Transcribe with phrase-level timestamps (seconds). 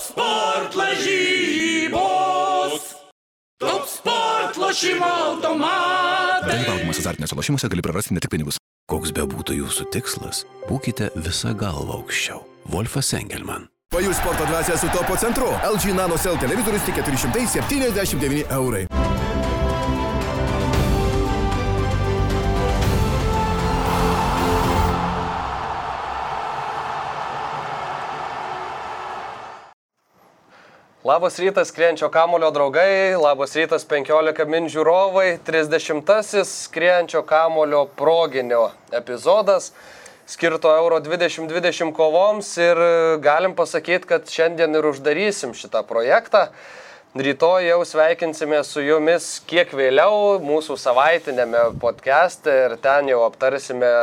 [0.00, 1.98] sport lažybos.
[3.58, 6.50] Top sport lošimo automatai.
[6.50, 8.56] Dalyvaudamas azartiniuose lošimuose gali prarasti ne tik pinigus.
[8.88, 12.40] Koks be būtų jūsų tikslas, būkite visą galvą aukščiau.
[12.72, 13.68] Wolfas Engelman.
[13.92, 15.48] Pajus sporto dvasia su topo centru.
[15.64, 18.84] LG Nano Cell televizorius tik 479 eurai.
[31.08, 39.70] Labas rytas, skrienčio kamulio draugai, labas rytas 15 min žiūrovai, 30-asis skrienčio kamulio proginio epizodas.
[40.28, 42.80] Skirto Euro 2020 kovoms ir
[43.24, 46.50] galim pasakyti, kad šiandien ir uždarysim šitą projektą.
[47.16, 53.94] Rytoj jau sveikinsime su jumis kiek vėliau mūsų savaitinėme podcast'e ir ten jau aptarsime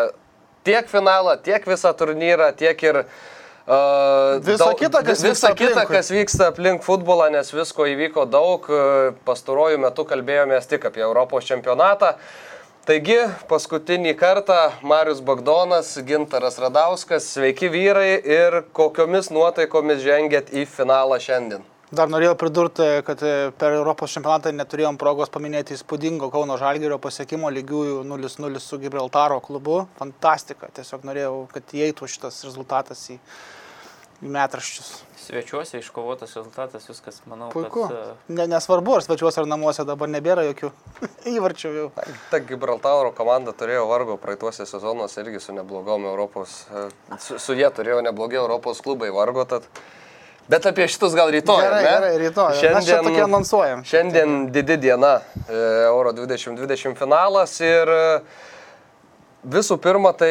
[0.66, 3.35] tiek finalą, tiek visą turnyrą, tiek ir Uh,
[3.66, 5.96] Visa kita, kas visa vyksta kita, aplinkui.
[5.96, 8.68] kas vyksta aplink futbolą, nes visko įvyko daug.
[8.70, 12.14] Uh, Pastaruoju metu kalbėjomės tik apie Europos čempionatą.
[12.86, 13.18] Taigi,
[13.50, 21.66] paskutinį kartą Marius Bagdonas, Gintaras Radauskas, sveiki vyrai ir kokiomis nuotaikomis žengėt į finalą šiandien.
[21.96, 27.52] Dar norėjau pridurti, kad e, per Europos čempionatą neturėjom progos paminėti įspūdingo Kauno Žalgerio pasiekimo
[27.54, 29.86] lygiųjų 0-0 su Gibraltaro klubu.
[30.00, 30.72] Fantastika.
[30.76, 33.20] Tiesiog norėjau, kad įeitų šitas rezultatas į,
[34.22, 34.92] metraščius.
[35.26, 37.88] Svečiuose iškovotas rezultatas, viskas, manau, Puiku.
[37.88, 37.98] kad...
[37.98, 40.72] e, Ne, nesvarbu, ar svečiuose ar namuose dabar nebėra jokių
[41.36, 41.90] įvarčių jau.
[42.32, 46.88] Ta Gibraltaro komanda turėjo vargo praeituose sezonuose irgi su neblogom Europos, e,
[47.20, 49.70] su, su jie turėjo neblogi Europos klubai vargo, tad...
[50.48, 51.62] Bet apie šitus gal rytoj.
[51.62, 51.90] Gerai, ne?
[51.90, 52.58] gerai, rytoj.
[52.76, 53.82] Mes čia tokie anonsuojam.
[53.88, 55.56] Šiandien didi diena e,
[55.88, 58.04] Euro 2020 finalas ir e,
[59.50, 60.30] visų pirma tai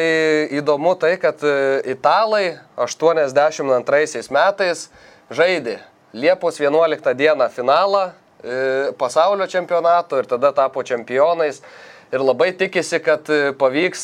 [0.55, 2.45] įdomu tai, kad e, italai
[2.79, 4.85] 82 metais
[5.35, 5.81] žaidė
[6.15, 8.11] Liepos 11 dieną finalą
[8.95, 11.59] pasaulio čempionato ir tada tapo čempionais.
[12.13, 13.27] Ir labai tikisi, kad
[13.59, 14.03] pavyks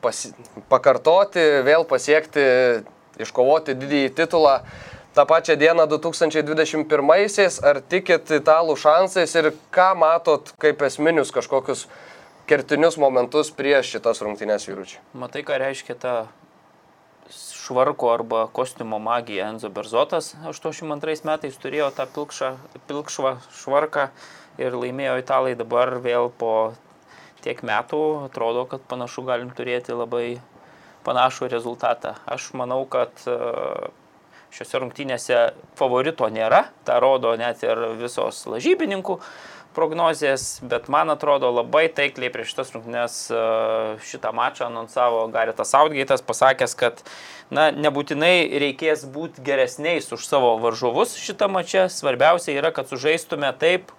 [0.00, 0.30] pasi,
[0.70, 2.44] pakartoti, vėl pasiekti,
[3.20, 4.60] iškovoti didįjį titulą
[5.14, 7.60] tą pačią dieną 2021-aisiais.
[7.64, 11.86] Ar tikit italų šansais ir ką matot kaip esminius kažkokius
[12.50, 15.02] kertinius momentus prieš šitas rungtynės vyručiai?
[15.14, 16.14] Matai, ką reiškia ta
[17.30, 20.34] švarko arba kostiumo magija Enzo Berzotas.
[20.44, 22.50] 82 metais turėjo tą pilkšą,
[22.88, 24.08] pilkšvą švarką
[24.60, 26.74] ir laimėjo italai dabar vėl po
[27.44, 28.02] tiek metų.
[28.28, 30.40] Atrodo, kad panašu galim turėti labai
[31.04, 32.14] panašų rezultatą.
[32.28, 33.36] Aš manau, kad e,
[34.54, 35.40] šiuose rungtynėse
[35.78, 39.18] favorito nėra, tą rodo net ir visos lažybininkų
[39.74, 43.40] prognozijas, bet man atrodo labai taikliai prieš šitas rungtynės e,
[44.06, 47.02] šitą mačą anonsavo Garitas Outgate'as, pasakęs, kad
[47.50, 53.90] na, nebūtinai reikės būti geresniais už savo varžovus šitą mačą, svarbiausia yra, kad sužaistume taip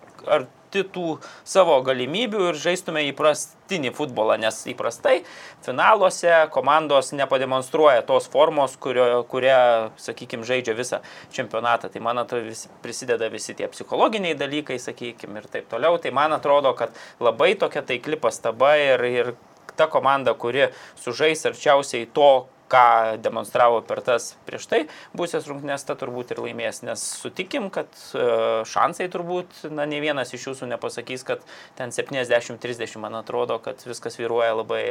[0.75, 5.23] arti tų savo galimybių ir žaistume įprastinį futbolą, nes įprastai
[5.65, 11.89] finaluose komandos nepademonstruoja tos formos, kurio, kuria, sakykime, žaidžia visą čempionatą.
[11.89, 15.97] Tai man atrodo, visi, prisideda visi tie psichologiniai dalykai, sakykime, ir taip toliau.
[15.97, 19.35] Tai man atrodo, kad labai tokia taikli pastaba ir, ir
[19.75, 20.69] ta komanda, kuri
[20.99, 24.81] sužais arčiausiai to, ką demonstravo per tas prieš tai
[25.17, 28.25] būsės rungtynės, ta turbūt ir laimės, nes sutikim, kad e,
[28.69, 31.45] šansai turbūt, na, ne vienas iš jūsų nepasakys, kad
[31.77, 34.83] ten 70-30, man atrodo, kad viskas vyruoja labai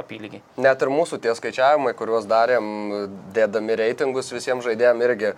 [0.00, 0.42] apylygiai.
[0.60, 2.64] Net ir mūsų tie skaičiavimai, kuriuos darėm,
[3.36, 5.34] dėdami reitingus visiems žaidėjams irgi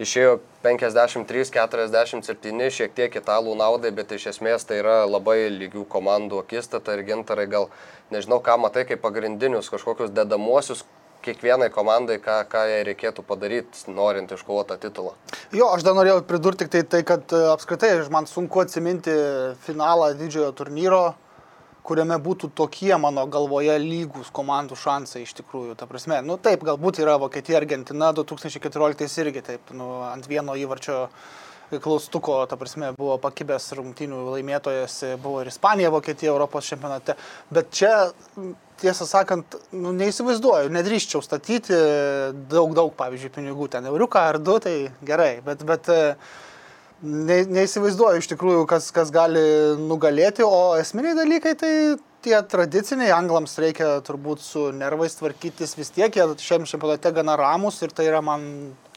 [0.00, 6.96] išėjo 53-47 šiek tiek italų naudai, bet iš esmės tai yra labai lygių komandų akistata
[6.96, 7.68] ir gintarai gal
[8.12, 10.84] nežinau, ką matai kaip pagrindinius kažkokius dedamuosius
[11.24, 15.14] kiekvienai komandai, ką, ką jai reikėtų padaryti, norint iškovoti tą titulą.
[15.56, 19.14] Jo, aš dar norėjau pridurti tik tai, tai, kad e, apskritai man sunku atsiminti
[19.66, 21.02] finalą didžiojo turnyro,
[21.86, 25.76] kuriame būtų tokie mano galvoje lygus komandų šansai iš tikrųjų.
[25.80, 31.06] Ta prasme, nu taip, galbūt yra Vokietija, Argentina 2014 irgi taip, nu, ant vieno įvarčio
[31.70, 37.14] klaustuko, ta prasme, buvo pakibęs rungtynių laimėtojas, buvo ir Ispanija, Vokietija Europos čempionate.
[37.54, 37.92] Bet čia,
[38.80, 41.76] tiesą sakant, nu, neįsivaizduoju, nedrįščiau statyti
[42.50, 44.74] daug, daug, pavyzdžiui, pinigų, ten euriuką ar du, tai
[45.06, 46.00] gerai, bet, bet e,
[47.02, 49.42] ne, neįsivaizduoju iš tikrųjų, kas, kas gali
[49.80, 51.72] nugalėti, o esminiai dalykai tai
[52.24, 57.80] tie tradiciniai, anglams reikia turbūt su nervais tvarkytis vis tiek, jie šiam čempionate gana ramus
[57.84, 58.44] ir tai yra man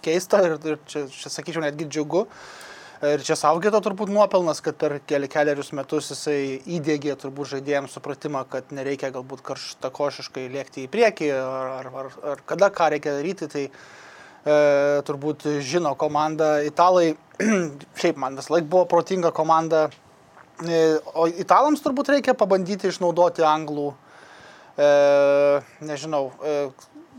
[0.04, 2.26] keista ir, ir čia, čia sakyčiau netgi džiugu.
[3.04, 8.46] Ir čia saugėto turbūt nuopelnas, kad per keli, keliarius metus jisai įdėgė turbūt žaidėjams supratimą,
[8.48, 13.50] kad nereikia galbūt karštakošiškai lėkti į priekį ar, ar, ar, ar kada ką reikia daryti.
[13.52, 13.74] Tai e,
[15.10, 16.54] turbūt žino komandą.
[16.64, 17.18] Italai,
[18.00, 19.90] šiaip man vis laik buvo protinga komanda,
[20.64, 20.80] e,
[21.12, 23.90] o italams turbūt reikia pabandyti išnaudoti anglų,
[24.80, 24.88] e,
[25.90, 26.56] nežinau, e,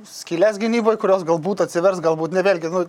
[0.09, 2.73] skylės gynyboje, kurios galbūt atsivers, galbūt ne vėlgi.
[2.73, 2.87] Nu,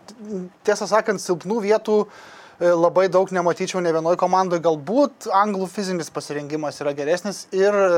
[0.64, 4.64] tiesą sakant, silpnų vietų e, labai daug nematyčiau ne vienoje komandoje.
[4.64, 7.90] Galbūt anglų fizinis pasirinkimas yra geresnis ir e,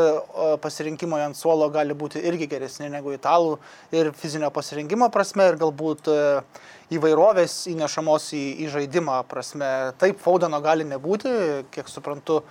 [0.64, 3.60] pasirinkimai ant suolo gali būti irgi geresni negu italų
[3.94, 6.18] ir fizinio pasirinkimo prasme ir galbūt e,
[6.98, 9.70] įvairovės įnešamos į, į žaidimą prasme.
[10.02, 11.30] Taip, Faudeno gali nebūti,
[11.74, 12.42] kiek suprantu,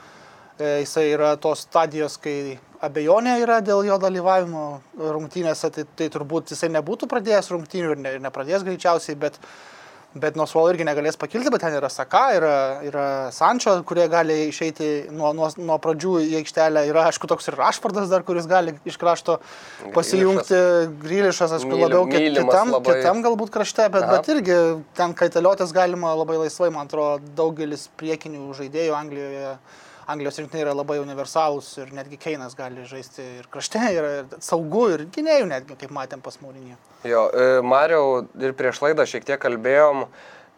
[0.61, 6.55] e, jisai yra tos stadijos, kai abejonė yra dėl jo dalyvavimo rungtynėse, tai, tai turbūt
[6.55, 9.41] jisai nebūtų pradėjęs rungtynių ir ne, nepradės greičiausiai, bet,
[10.15, 12.53] bet nuo suolo irgi negalės pakilti, bet ten yra Saka, yra,
[12.87, 17.59] yra Sančio, kurie gali išeiti nuo, nuo, nuo pradžių į aikštelę, yra aišku toks ir
[17.61, 19.39] Rašvardas dar, kuris gali iš krašto
[19.97, 20.61] pasijungti,
[21.03, 22.97] Grylišas, aišku, labiau kit- kitam, labai.
[23.01, 24.17] kitam galbūt krašte, bet, Aha.
[24.17, 24.59] bet irgi
[24.97, 29.57] ten kaitaliotis galima labai laisvai, man atrodo, daugelis priekinių žaidėjų Anglijoje.
[30.07, 34.07] Anglijos rinktinė yra labai universalūs ir netgi Keinas gali žaisti ir krašte, ir,
[34.39, 36.77] saugu, ir gynėjų netgi, kaip matėm pas Mūrinį.
[37.11, 40.05] Jo, e, Mariau ir prieš laidą šiek tiek kalbėjom,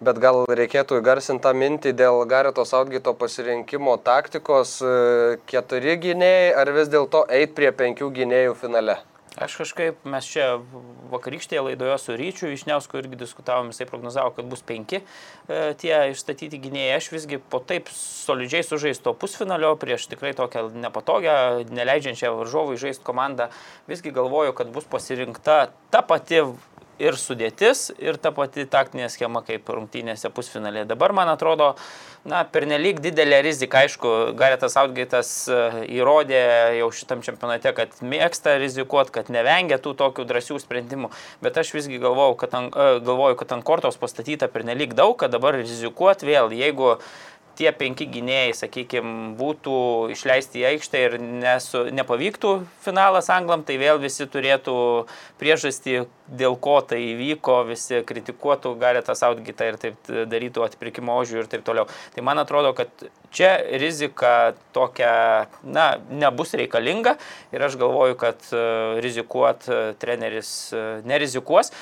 [0.04, 6.74] bet gal reikėtų įgarsinti tą mintį dėl Gareto Saudgito pasirinkimo taktikos e, keturi gynėjai ar
[6.76, 9.00] vis dėlto eit prie penkių gynėjų finale.
[9.38, 10.56] Aš kažkaip, mes čia
[11.12, 16.58] vakarykštėje laidoje su Ryčiu Išniausku irgi diskutavom, jisai prognozavo, kad bus penki e, tie išstatyti
[16.64, 16.96] gynėjai.
[16.96, 21.36] Aš visgi po taip solidžiai sužaisto pusfinalio prieš tikrai tokią nepatogią,
[21.70, 23.46] neleidžiančią varžovui žaisti komandą,
[23.86, 25.60] visgi galvoju, kad bus pasirinkta
[25.94, 26.42] ta pati
[27.02, 30.88] ir sudėtis, ir ta pati taktinė schema kaip rungtynėse pusfinalėje.
[30.90, 31.72] Dabar, man atrodo,
[32.28, 35.60] na, pernelyg didelė rizika, aišku, Garetas Outgaitas e,
[35.98, 36.42] įrodė
[36.80, 41.12] jau šitam čempionate, kad mėgsta rizikuoti, kad nevengia tų tokių drąsių sprendimų,
[41.44, 45.34] bet aš visgi galvoju, kad ant, e, galvoju, kad ant kortos pastatyta pernelyg daug, kad
[45.34, 46.96] dabar rizikuoti vėl, jeigu
[47.58, 49.74] tie penki gynėjai, sakykime, būtų
[50.14, 52.52] išleisti į aikštę ir nesu, nepavyktų
[52.84, 54.76] finalas anglam, tai vėl visi turėtų
[55.40, 56.04] priežastį,
[56.38, 61.64] dėl ko tai įvyko, visi kritikuotų Garetą Saudgitą ir taip darytų atpirkimo ožių ir taip
[61.66, 61.88] toliau.
[62.14, 67.16] Tai man atrodo, kad čia rizika tokia, na, nebus reikalinga
[67.52, 68.66] ir aš galvoju, kad e,
[69.04, 71.72] rizikuot e, treneris e, nerizikuos.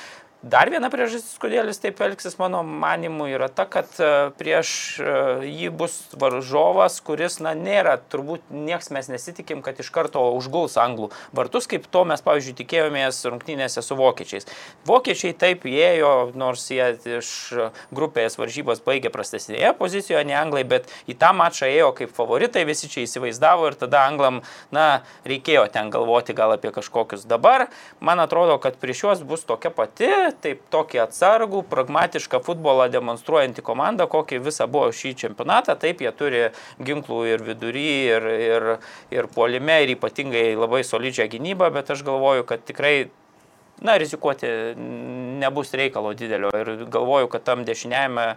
[0.45, 4.69] Dar viena priežastis, kodėl jis taip elgsis, mano manimu, yra ta, kad e, prieš
[5.01, 5.13] e,
[5.49, 11.09] jį bus varžovas, kuris, na, nėra, turbūt nieks mes nesitikim, kad iš karto užguls anglų
[11.33, 14.45] vartus, kaip to mes, pavyzdžiui, tikėjomės rungtynėse su vokiečiais.
[14.85, 17.33] Vokiečiai taip įėjo, nors jie iš
[17.89, 22.91] grupės varžybos baigė prastesnėje pozicijoje, ne anglai, bet į tą mačą ėjo kaip favoritai, visi
[22.93, 27.25] čia įsivaizdavo ir tada anglam, na, reikėjo ten galvoti gal apie kažkokius.
[27.25, 33.65] Dabar, man atrodo, kad prieš juos bus tokia pati, taip tokį atsargų, pragmatišką futbolą demonstruojantį
[33.65, 35.77] komandą, kokį visą buvo šį čempionatą.
[35.79, 36.43] Taip, jie turi
[36.79, 38.67] ginklų ir vidury, ir, ir,
[39.13, 42.97] ir puolime, ir ypatingai labai solidžią gynybą, bet aš galvoju, kad tikrai
[43.81, 44.47] na, rizikuoti
[45.39, 46.49] nebus reikalo didelio.
[46.53, 48.27] Ir galvoju, kad tam dešiniajame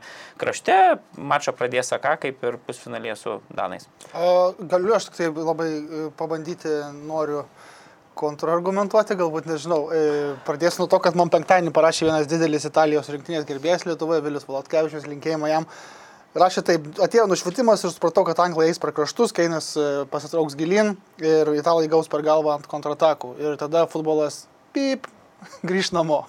[0.40, 0.76] krašte
[1.16, 3.88] mačą pradės Saka, kaip ir pusfinalėje su Danais.
[4.14, 6.75] O galiu aš tik tai labai e, pabandyti,
[7.08, 7.44] noriu
[8.20, 9.81] kontrargumentuoti, galbūt nežinau.
[9.90, 10.02] E,
[10.46, 15.08] Pradėsiu nuo to, kad man penktadienį parašė vienas didelis Italijos rinktinės gerbėjas Lietuvoje, Vilius Valotkevičius,
[15.11, 15.69] linkėjimą jam.
[16.38, 20.94] Rašė taip, atėjo nušvitimas ir supratau, kad anglai eis per kraštus, Keinas e, pasitrauks gilin
[21.18, 23.33] ir italai gaus per galvą ant kontratakų.
[23.42, 24.44] Ir tada futbolas
[24.76, 25.09] pip,
[25.68, 26.25] grįž namo.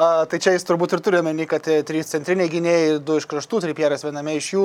[0.00, 3.26] A, tai čia jis turbūt ir turi omeny, kad e, trys centriniai gynėjai, du iš
[3.28, 4.62] kraštų, tripieras viename iš jų.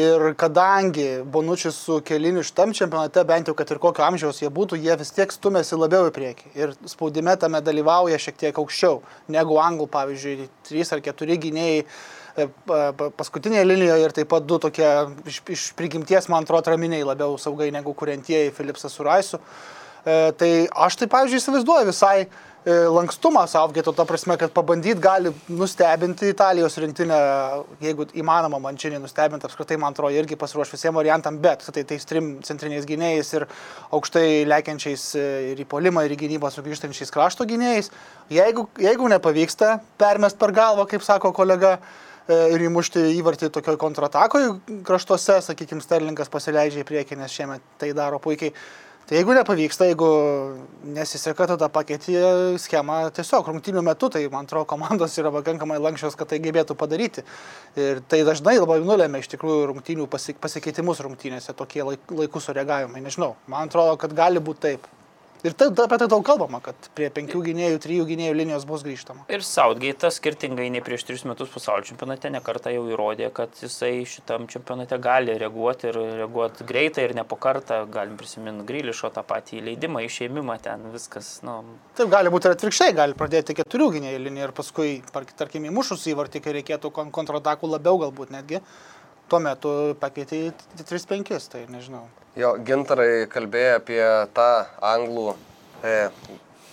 [0.00, 4.78] Ir kadangi Bonučius su keliniu šitam čempionate, bent jau kad ir kokio amžiaus jie būtų,
[4.80, 6.52] jie vis tiek stumėsi labiau į priekį.
[6.56, 9.02] Ir spaudime tame dalyvauja šiek tiek aukščiau
[9.36, 14.48] negu anglų, pavyzdžiui, trys ar keturi gynėjai e, pa- pa- paskutinėje linijoje ir taip pat
[14.48, 14.88] du tokie
[15.28, 19.42] iš, iš prigimties, man atrodo, raminiai labiau saugai negu kuriantieji Filipsas su Raisu.
[20.00, 22.30] E, tai aš tai, pavyzdžiui, įsivaizduoju visai
[22.66, 27.16] lankstumą Saufgeto, ta prasme, kad pabandyt gali nustebinti Italijos rinktinę,
[27.80, 32.34] jeigu įmanoma mančinį nustebinti, apskritai, man atrodo, irgi pasiruoš visiems variantam, bet tai tais trim
[32.44, 33.46] centriniais gynėjais ir
[33.96, 35.24] aukštai lekiančiais e,
[35.54, 37.88] ir į polimą, ir į gynybą sugrįžtančiais krašto gynėjais.
[38.30, 41.78] Jeigu, jeigu nepavyksta permest per galvą, kaip sako kolega,
[42.28, 44.52] e, ir įmušti įvartį tokioj kontratakoje
[44.84, 48.52] kraštuose, sakykime, Sterlingas pasileidžia į priekį, nes šiemet tai daro puikiai.
[49.10, 50.08] Tai jeigu nepavyksta, jeigu
[50.94, 52.12] nesiseka, tada pakeiti
[52.62, 57.24] schemą tiesiog rungtynių metu, tai man atrodo komandos yra pakankamai lankščios, kad tai gebėtų padaryti.
[57.74, 63.02] Ir tai dažnai labai nulėmė iš tikrųjų rungtynių pasi- pasikeitimus rungtynėse, tokie laik, laikų sureagavimai.
[63.02, 64.86] Nežinau, man atrodo, kad gali būti taip.
[65.46, 69.24] Ir tai, apie tai daug kalbama, kad prie penkių gynėjų, trijų gynėjų linijos bus grįžtama.
[69.32, 74.44] Ir Southgate'as skirtingai nei prieš tris metus pasaulio čempionate nekartą jau įrodė, kad jisai šitam
[74.52, 77.80] čempionate gali reaguoti ir reaguoti greitai ir ne po kartą.
[77.90, 81.38] Galim prisiminti Grilišo tą patį įleidimą, išėmimą ten, viskas.
[81.46, 81.60] Nu,
[81.96, 86.44] Taip gali būti ir atvirkščiai, gali pradėti keturių gynėjų liniją ir paskui, tarkim, įmušus įvartį,
[86.44, 88.60] kai reikėtų kon- kontratakų labiau galbūt netgi,
[89.30, 92.04] tuo metu pakeitė į 3-5, tai nežinau.
[92.38, 94.02] Jo, gintarai kalbėjo apie
[94.36, 94.50] tą
[94.86, 95.32] anglų
[95.82, 95.94] e,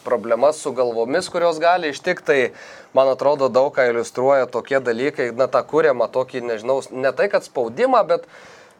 [0.05, 5.49] problemas su galvomis, kurios gali ištikti, tai man atrodo daug ką iliustruoja tokie dalykai, na
[5.51, 8.29] tą kūriamą tokį, nežinau, ne tai kad spaudimą, bet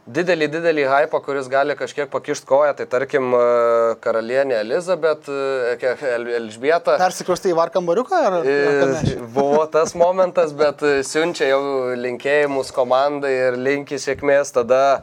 [0.07, 3.41] didelį, didelį hypą, kuris gali kažkiek pakišti koją, tai tarkim e,
[4.03, 5.93] karalienė Elizabet, e,
[6.39, 6.97] Elžbieta.
[7.01, 9.15] Persikrustai į varkambariuką ar, E?
[9.35, 11.61] Buvo tas momentas, bet siunčia jau
[11.99, 14.53] linkėjimus komandai ir linki sėkmės.
[14.55, 15.01] Tada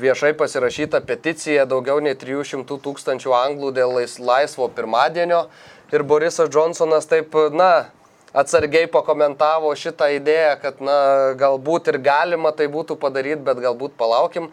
[0.00, 5.44] viešai pasirašyta peticija daugiau nei 300 tūkstančių anglų dėl lais- laisvo pirmadienio.
[5.92, 7.86] Ir Borisas Johnsonas taip, na,
[8.34, 10.96] atsargiai pakomentavo šitą idėją, kad, na,
[11.38, 14.50] galbūt ir galima tai būtų padaryti, bet galbūt palaukim.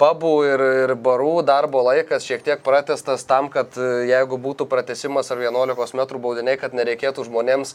[0.00, 5.28] Pabų ir, ir barų darbo laikas šiek tiek pratestas tam, kad e, jeigu būtų pratesimas
[5.30, 7.74] ar 11 m baudiniai, kad nereikėtų žmonėms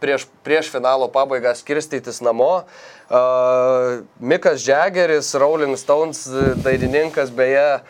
[0.00, 2.64] prieš, prieš finalo pabaigą skirstytis namo.
[3.08, 7.80] Uh, Mikas Džegeris, Rolling Stones e, dainininkas, beje,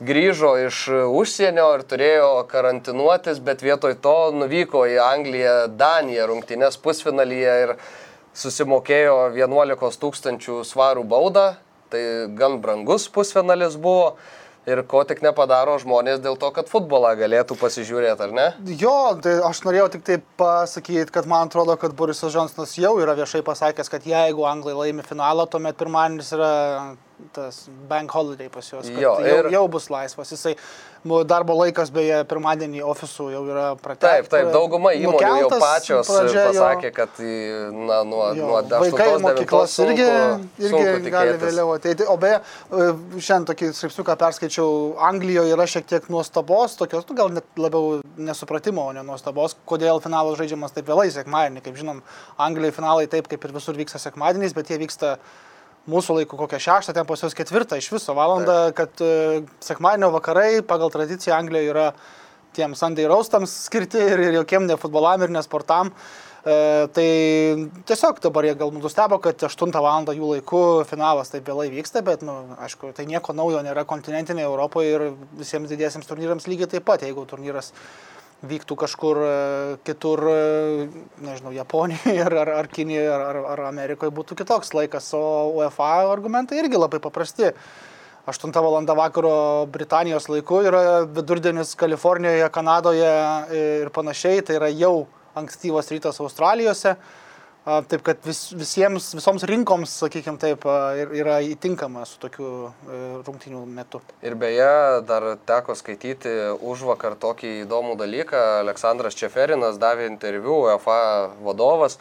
[0.00, 7.54] grįžo iš užsienio ir turėjo karantinuotis, bet vietoj to nuvyko į Angliją, Daniją rungtynės pusfinalyje
[7.64, 7.74] ir
[8.38, 11.48] susimokėjo 11 tūkstančių svarų baudą.
[11.88, 12.02] Tai
[12.36, 14.12] gan brangus pusfinalis buvo.
[14.68, 18.44] Ir ko tik nepadaro žmonės dėl to, kad futbolą galėtų pasižiūrėti, ar ne?
[18.76, 23.14] Jo, tai aš norėjau tik tai pasakyti, kad man atrodo, kad Borisas Johnsonas jau yra
[23.16, 26.52] viešai pasakęs, kad jeigu anglai laimi finalą, tuomet pirmadienis yra
[27.34, 28.88] tas bank holiday pas juos.
[28.88, 30.30] Jo, jau, ir- jau bus laisvas.
[30.32, 30.54] Jisai
[31.28, 34.26] darbo laikas beje pirmadienį ofisų jau yra pratęstas.
[34.26, 39.22] Taip, taip, dauguma įmonių jau pačios pasakė, kad na, nuo, Jo, nuo vaikai į 8-9
[39.26, 40.06] mokyklas irgi,
[40.58, 42.06] irgi sunku gali vėliau ateiti.
[42.08, 44.70] O beje, e, šiandien tokį straipsniuką perskaičiau,
[45.08, 50.02] Anglijoje yra šiek tiek nuostabos, tokios, nu, gal net labiau nesupratimo, o ne nuostabos, kodėl
[50.04, 51.62] finalas žaidžiamas taip vėlai, sekmadienį.
[51.62, 52.02] Kaip žinom,
[52.38, 55.16] Anglijoje finalai taip kaip ir visur vyksta sekmadieniais, bet jie vyksta
[55.88, 60.62] mūsų laiku kokią šeštą, ten pas juos ketvirtą iš viso valandą, kad e, sekmadienio vakarai
[60.66, 61.90] pagal tradiciją Anglijoje yra
[62.56, 65.92] tiem Sunday roastams skirti ir, ir jokiem ne futbolam ir ne sportam.
[66.48, 66.56] E,
[66.94, 67.08] tai
[67.88, 70.12] tiesiog dabar jie galbūt nustebo, kad 8 val.
[70.14, 74.48] jų laiku finalas taip vėlai vyksta, bet, na, nu, aišku, tai nieko naujo nėra kontinentinėje
[74.48, 75.08] Europoje ir
[75.40, 77.72] visiems didiesiems turnyrams lygiai taip pat, jeigu turnyras
[78.46, 79.34] vyktų kažkur e,
[79.86, 80.86] kitur, e,
[81.24, 85.22] nežinau, Japonijoje ar, ar, ar Kinijoje ar, ar, Amerikoje būtų kitoks laikas, o
[85.58, 87.52] UEFA argumentai irgi labai paprasti.
[88.28, 88.84] 8 val.
[88.84, 96.20] vakaro Britanijos laiku yra vidurdienis Kalifornijoje, Kanadoje e, ir panašiai, tai yra jau ankstyvas rytas
[96.20, 96.96] Australijose.
[97.68, 100.62] Taip kad vis, visiems, visoms rinkoms, sakykime taip,
[101.18, 104.00] yra įtinkama su tokiu e, rungtinių metu.
[104.24, 104.70] Ir beje,
[105.08, 106.32] dar teko skaityti
[106.64, 108.40] už vakar tokį įdomų dalyką.
[108.62, 110.98] Aleksandras Čeferinas davė interviu, UEFA
[111.44, 111.98] vadovas.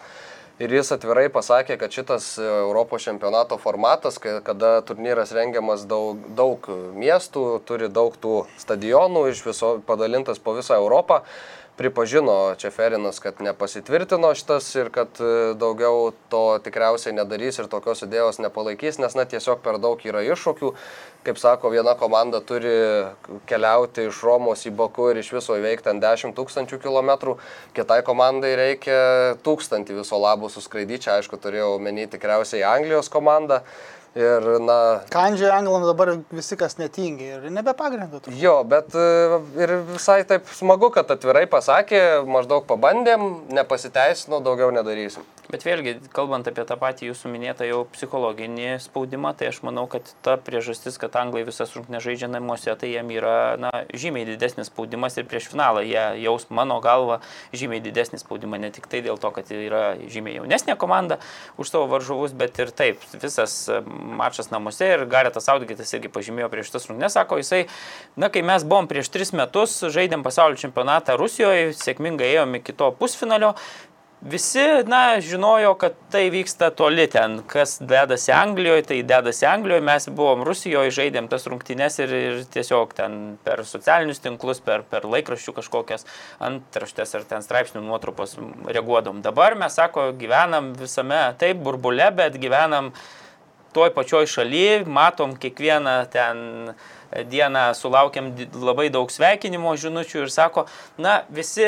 [0.57, 6.63] Ir jis atvirai pasakė, kad šitas Europos čempionato formatas, kada turnyras rengiamas daug, daug
[6.97, 11.21] miestų, turi daug tų stadionų iš viso padalintas po visą Europą,
[11.77, 18.41] pripažino Čeferinas, kad nepasitvirtino šitas ir kad e, daugiau to tikriausiai nedarys ir tokios idėjos
[18.41, 20.72] nepalaikys, nes na tiesiog per daug yra iššūkių.
[21.27, 22.72] Kaip sako, viena komanda turi
[23.50, 27.36] keliauti iš Romos į Baku ir iš viso įveikti ant 10 tūkstančių kilometrų,
[27.77, 28.98] kitai komandai reikia
[29.46, 33.62] tūkstantį viso labo suskraidyti, aišku turėjau menį tikriausiai Anglijos komandą.
[34.17, 34.77] Ir, na,
[35.13, 38.17] Kandžiai anglam dabar visi kas netingi ir nebe pagrindu.
[38.24, 38.39] turbūt.
[38.41, 45.27] Jo, bet e, ir visai taip smagu, kad atvirai pasakė, maždaug pabandėm, nepasiteisino, daugiau nedarysim.
[45.47, 50.09] Bet vėlgi, kalbant apie tą patį jūsų minėtą jau psichologinį spaudimą, tai aš manau, kad
[50.25, 55.15] ta priežastis, kad anglai visas rungtynes žaidžia namuose, tai jiem yra na, žymiai didesnis spaudimas
[55.15, 57.21] ir prieš finalą jie jaus mano galva
[57.55, 61.21] žymiai didesnį spaudimą, ne tik tai dėl to, kad yra žymiai jaunesnė komanda
[61.55, 63.55] už savo varžovus, bet ir taip, visas
[64.08, 67.66] mačas namuose ir Garetas Audgitas irgi pažymėjo prieš tas rungtynes, sako jisai,
[68.16, 72.92] na kai mes buvom prieš tris metus, žaidėm pasaulio čempionatą Rusijoje, sėkmingai ėjom iki to
[73.00, 73.54] pusfinalio,
[74.22, 80.08] Visi, na, žinojo, kad tai vyksta toli ten, kas dedasi Anglijoje, tai dedasi Anglijoje, mes
[80.10, 85.54] buvom Rusijoje, žaidėm tas rungtynes ir, ir tiesiog ten per socialinius tinklus, per, per laikraščių
[85.60, 86.08] kažkokias
[86.50, 88.34] antraštės ar ten straipsnių nuotrupos
[88.66, 89.22] reaguodom.
[89.22, 92.90] Dabar mes, sako, gyvenam visame, taip, burbule, bet gyvenam
[93.77, 96.46] toj pačioj šaly, matom kiekvieną ten
[97.07, 100.65] dieną sulaukėm di- labai daug sveikinimo žinučių ir sako,
[101.00, 101.63] na, visi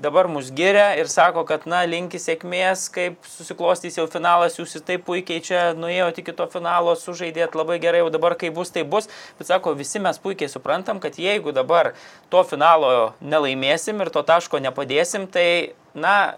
[0.00, 4.84] dabar mus giria ir sako, kad, na, linki sėkmės, kaip susiklostys jau finalas, jūs ir
[4.86, 8.84] taip puikiai čia nuėjote iki to finalo, sužaidėt labai gerai, jau dabar kai bus, tai
[8.86, 9.10] bus.
[9.40, 11.94] Bet sako, visi mes puikiai suprantam, kad jeigu dabar
[12.30, 16.36] to finalo nelaimėsim ir to taško nepadėsim, tai, na,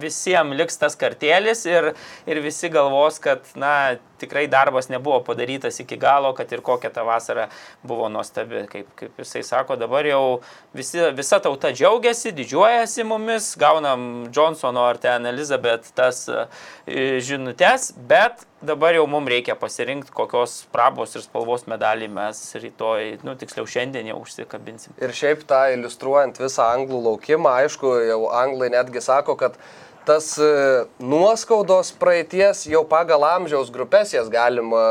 [0.00, 1.92] visiems liks tas kartėlis ir,
[2.28, 7.04] ir visi galvos, kad, na, tikrai darbas nebuvo padarytas iki galo, kad ir kokia ta
[7.04, 7.48] vasara
[7.82, 8.64] buvo nuostabi.
[8.70, 10.40] Kaip, kaip jisai sako, dabar jau
[10.76, 16.46] visi, visa tauta džiaugiasi, didžiuojasi mumis, gaunam Johnsono ar ten Elizabeth tas e,
[17.24, 23.36] žinutės, bet dabar jau mums reikia pasirinkti, kokios prabos ir spalvos medalį mes rytoj, nu
[23.38, 24.96] tiksliau šiandien jau užsikabinsim.
[25.02, 29.60] Ir šiaip tą iliustruojant visą anglų laukimą, aišku, jau anglai netgi sako, kad
[30.06, 30.50] tas e,
[31.02, 34.82] nuoskaudos praeities jau pagal amžiaus grupės jas galima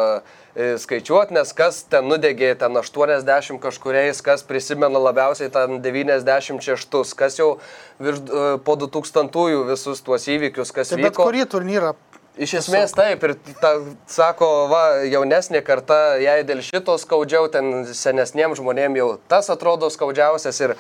[0.54, 7.40] e, skaičiuoti, nes kas ten nudegė ten 80 kažkuriais, kas prisimena labiausiai ten 96, kas
[7.40, 7.56] jau
[8.04, 11.30] virš, e, po 2000-ųjų visus tuos įvykius, kas Tai bet vyko.
[11.30, 11.96] kurį turnyrą
[12.36, 13.78] Iš esmės taip, ir ta,
[14.12, 20.60] sako, va, jaunesnė karta, jai dėl šito skaudžiau, ten senesniems žmonėms jau tas atrodo skaudžiausias.
[20.66, 20.74] Ir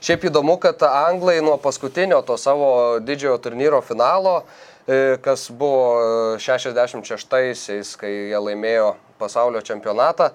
[0.00, 4.42] šiaip įdomu, kad anglai nuo paskutinio to savo didžiojo turnyro finalo,
[4.86, 10.30] e, kas buvo 66-aisiais, kai jie laimėjo pasaulio čempionatą,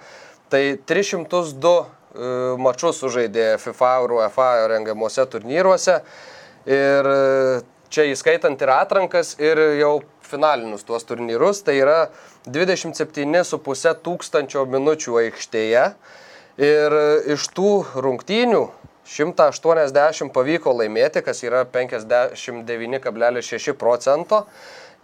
[0.51, 1.85] tai 302 e,
[2.59, 6.01] mačus sužaidė FIFA ir UEFA rengiamuose turnyruose.
[6.67, 7.61] Ir e,
[7.93, 9.95] čia įskaitant ir atrankas, ir jau
[10.27, 11.97] finalinius tuos turnyrus, tai yra
[12.49, 15.89] 27,5 tūkstančio minučių aikštėje.
[16.63, 16.93] Ir
[17.33, 18.63] iš tų rungtynių
[19.07, 24.45] 180 pavyko laimėti, kas yra 59,6 procento.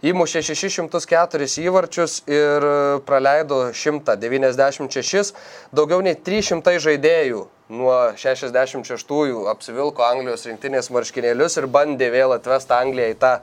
[0.00, 2.64] Įmušė 604 įvarčius ir
[3.04, 5.34] praleido 196,
[5.76, 7.42] daugiau nei 300 žaidėjų
[7.76, 13.34] nuo 66-ųjų apsivilko Anglijos rinktinės marškinėlius ir bandė vėl atvesti Angliją į tą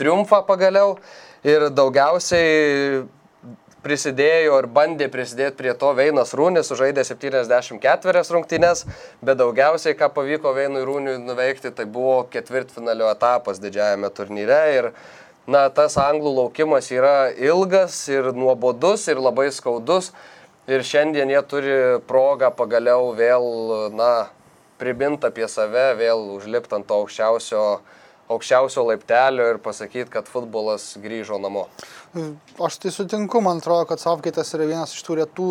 [0.00, 0.96] triumfą pagaliau.
[1.46, 3.04] Ir daugiausiai
[3.84, 8.84] prisidėjo ir bandė prisidėti prie to Veinas Rūnis, sužaidė 74 rungtynes,
[9.24, 14.60] bet daugiausiai, ką pavyko Veinui Rūniui nuveikti, tai buvo ketvirtfinalio etapas didžiajame turnyre.
[14.78, 14.90] Ir
[15.46, 20.12] na, tas anglų laukimas yra ilgas ir nuobodus ir labai skaudus.
[20.64, 21.74] Ir šiandien jie turi
[22.08, 23.44] progą pagaliau vėl,
[23.92, 24.30] na,
[24.80, 27.64] pribint apie save, vėl užlipti ant to aukščiausio,
[28.32, 31.66] aukščiausio laiptelio ir pasakyti, kad futbolas grįžo namo.
[32.62, 35.48] Aš tai sutinku, man atrodo, kad Savkaitas yra vienas iš tų retų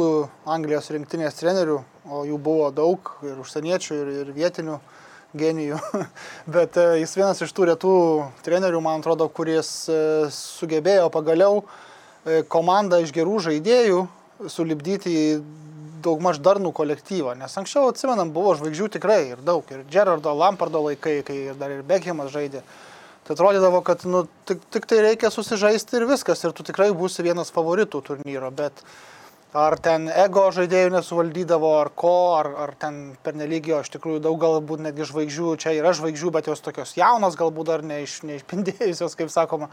[0.49, 4.79] Anglijos rinktinės trenerių, o jų buvo daug ir užsieniečių, ir, ir vietinių
[5.37, 5.79] genijų.
[6.55, 7.95] Bet e, jis vienas iš tų retų
[8.45, 9.99] trenerių, man atrodo, kuris e,
[10.33, 14.05] sugebėjo pagaliau e, komandą iš gerų žaidėjų
[14.49, 15.27] sulibdyti į
[16.03, 17.37] daugmaž darnų kolektyvą.
[17.39, 19.67] Nes anksčiau, atsimenam, buvo žvaigždžių tikrai ir daug.
[19.71, 22.63] Ir Gerardo Lampardo laikai, kai dar ir Beckhamas žaidė.
[23.23, 27.23] Tai atrodydavo, kad nu, tik, tik tai reikia susižaisti ir viskas, ir tu tikrai būsi
[27.23, 28.83] vienas favoritų turnyro, bet
[29.55, 34.83] ar ten ego žaidėjų nesuvaldydavo, ar ko, ar, ar ten pernelygio, iš tikrųjų daug galbūt
[34.89, 39.71] netgi žvaigždžių, čia yra žvaigždžių, bet jos tokios jaunos, galbūt dar neiš, neišpindėjusios, kaip sakoma.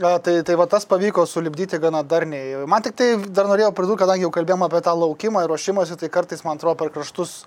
[0.00, 2.64] A, Tai, tai va tas pavyko sulibdyti gana darniai.
[2.64, 6.08] Man tik tai dar norėjau pridurti, kadangi jau kalbėjome apie tą laukimą ir ruošimąsi, tai
[6.08, 7.42] kartais man atrodo per kraštus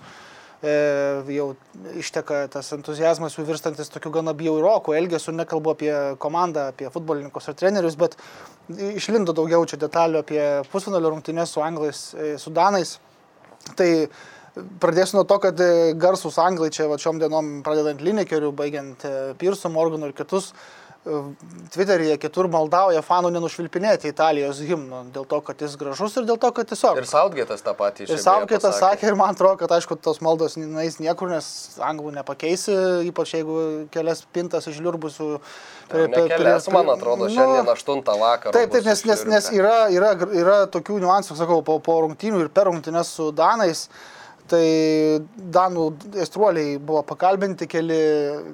[0.62, 0.76] e,
[1.34, 1.48] jau
[1.98, 5.90] išteka tas entuzijazmas jų virstantis tokiu gana bjaurokų elgesiu, nekalbu apie
[6.22, 8.14] komandą, apie futbolininkus ar trenerius, bet
[8.70, 13.00] išlindo daugiau čia detalių apie pusfinalio rungtynės su anglais, e, su danais.
[13.74, 13.90] Tai
[14.80, 19.16] pradėsiu nuo to, kad e, garsus anglai čia va šiom dienom pradedant Linekeriu, baigiant e,
[19.42, 20.52] Pirsu, Morganu ir kitus.
[21.06, 26.50] Twitteryje kitur maldauja fanų nenušvilpinėti Italijos himno dėl to, kad jis gražus ir dėl to,
[26.56, 26.98] kad tiesiog.
[26.98, 30.98] Ir Saudgėtas tą patį Ir Savkaitas sakė, ir man atrodo, kad aišku, tos maldos neįs
[30.98, 32.74] niekur, nes anglų nepakeisi,
[33.12, 33.60] ypač jeigu
[33.94, 35.30] kelias pintas išliurbusių.
[35.94, 38.56] Nekelias, man atrodo, šiandien 8 vakaro.
[38.56, 42.50] Taip, taip, nes, nes, nes yra, yra, yra tokių niuansų, sakau, po, po rungtynių ir
[42.50, 43.86] per rungtynės su Danais.
[44.50, 44.66] Tai
[45.56, 45.84] Danų
[46.22, 47.98] estruoliai buvo pakalbinti keli,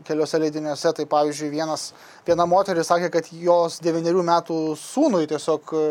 [0.06, 0.94] keliose leidiniuose.
[0.96, 1.90] Tai pavyzdžiui, vienas,
[2.26, 5.84] viena moteris sakė, kad jos devyniarių metų sūnui tiesiog e,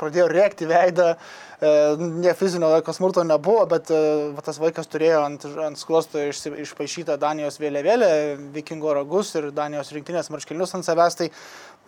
[0.00, 1.12] pradėjo rėkti veidą.
[1.14, 3.98] E, Ne fizinio laiko smurto nebuvo, bet e,
[4.32, 8.08] va, tas vaikas turėjo ant, ant sklosto išsi- išpaišytą Danijos vėliavėlę,
[8.54, 11.18] vikingo ragus ir Danijos rinktinės marškinius ant savęs.
[11.20, 11.28] Tai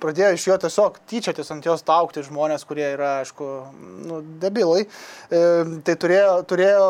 [0.02, 3.48] pradėjo iš jo tiesiog tyčiotis ant jos taukti žmonės, kurie yra, aišku,
[4.10, 4.84] nu, debilai.
[4.84, 5.42] E,
[5.86, 6.86] tai turėjo, turėjo,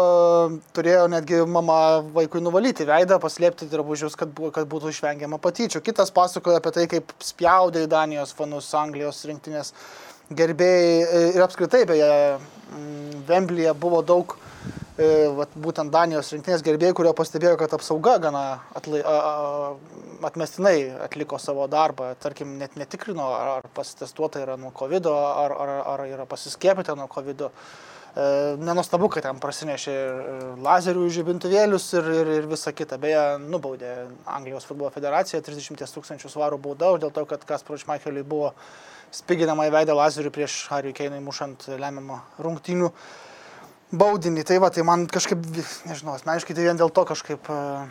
[0.74, 1.80] turėjo netgi mama
[2.18, 5.84] vaikui nuvalyti veidą, paslėpti drabužius, kad, kad būtų išvengiama patyčių.
[5.86, 9.76] Kitas pasakoja apie tai, kaip spjaudė į Danijos fanus Anglijos rinktinės
[10.30, 12.12] gerbėjai e, ir apskritai beje,
[12.72, 14.34] mm, Vemblyje buvo daug
[14.98, 18.44] e, vat, būtent Danijos rinktinės gerbėjų, kurie pastebėjo, kad apsauga gana
[18.76, 22.12] atlai, a, a, atmestinai atliko savo darbą.
[22.22, 27.08] Tarkim, net netikrino, ar, ar pasitestuota yra nuo COVID, ar, ar, ar yra pasiskiepyta nuo
[27.12, 27.46] COVID.
[27.46, 27.50] E,
[28.60, 29.96] Nenustabu, kad ten prasinešė
[30.62, 32.98] lazerių žibintuvėlius ir, ir, ir visa kita.
[33.02, 33.94] Beje, nubaudė
[34.26, 39.72] Anglijos futbolo federacija 30 tūkstančių svarų bauda, dėl to, kad Kasparui Šmacheliui buvo spiginama į
[39.72, 42.92] veidą lazerių prieš Harry Keinui mušant lemiamą rungtynių
[43.92, 44.44] baudinį.
[44.48, 45.42] Tai va, tai man kažkaip,
[45.88, 47.84] nežinau, asmeniškai tai vien dėl to kažkaip uh,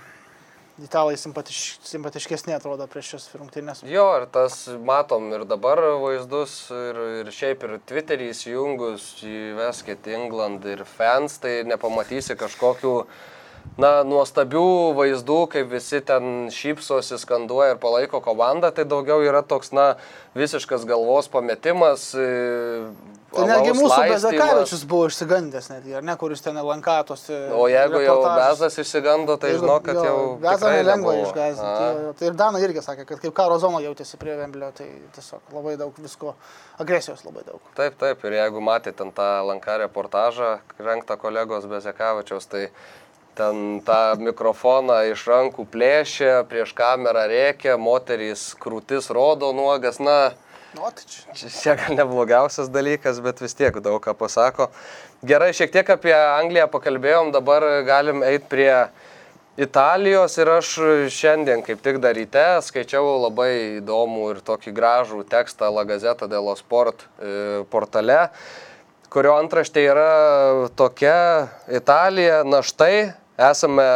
[0.81, 3.83] italai simpatiš, simpatiškesnė atrodo prieš šias rungtynės.
[3.87, 10.65] Jo, ir tas matom ir dabar vaizdus, ir, ir šiaip ir Twitterį įsijungus, įveskit England
[10.69, 12.95] ir fans, tai nepamatysi kažkokių
[13.79, 14.65] na, nuostabių
[14.97, 19.93] vaizdų, kaip visi ten šypsosi, skanduoja ir palaiko komandą, tai daugiau yra toks, na,
[20.35, 22.11] visiškas galvos pametimas.
[23.31, 27.31] Tai netgi mūsų Bezakavičius buvo išsigandęs, netgi, ar ne, kuris ten lankatosi.
[27.55, 30.17] O jeigu jau Bezas išsigando, tai žinau, kad jau...
[30.41, 32.11] Bezą nelengva išgazinti.
[32.19, 35.77] Tai ir Dana irgi sakė, kad kaip karo zona jautėsi prie Vemblio, tai tiesiog labai
[35.79, 36.35] daug visko,
[36.83, 37.63] agresijos labai daug.
[37.79, 42.67] Taip, taip, ir jeigu matėte tą lanką reportažą, renktą kolegos Bezakavičiaus, tai
[43.37, 50.31] ten tą mikrofoną iš rankų plėšia, prieš kamerą reikia, moterys krūtis rodo nuogas, na,
[50.71, 51.49] Nu, tai čia.
[51.51, 54.69] čia gal neblogiausias dalykas, bet vis tiek daug ką pasako.
[55.19, 58.71] Gerai, šiek tiek apie Angliją pakalbėjom, dabar galim eiti prie
[59.59, 60.69] Italijos ir aš
[61.11, 66.55] šiandien kaip tik dar ryte skaičiau labai įdomų ir tokį gražų tekstą La Gazeta dello
[66.55, 68.29] Sport e, portale
[69.11, 70.11] kurio antraštė yra
[70.79, 73.11] tokia Italija, na štai,
[73.49, 73.87] esame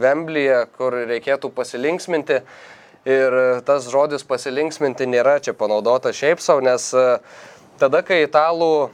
[0.00, 2.40] Vemblyje, kur reikėtų pasilinksminti.
[3.10, 3.34] Ir
[3.66, 7.04] tas žodis pasilinksminti nėra čia panaudota šiaip savo, nes e,
[7.80, 8.90] tada, kai italų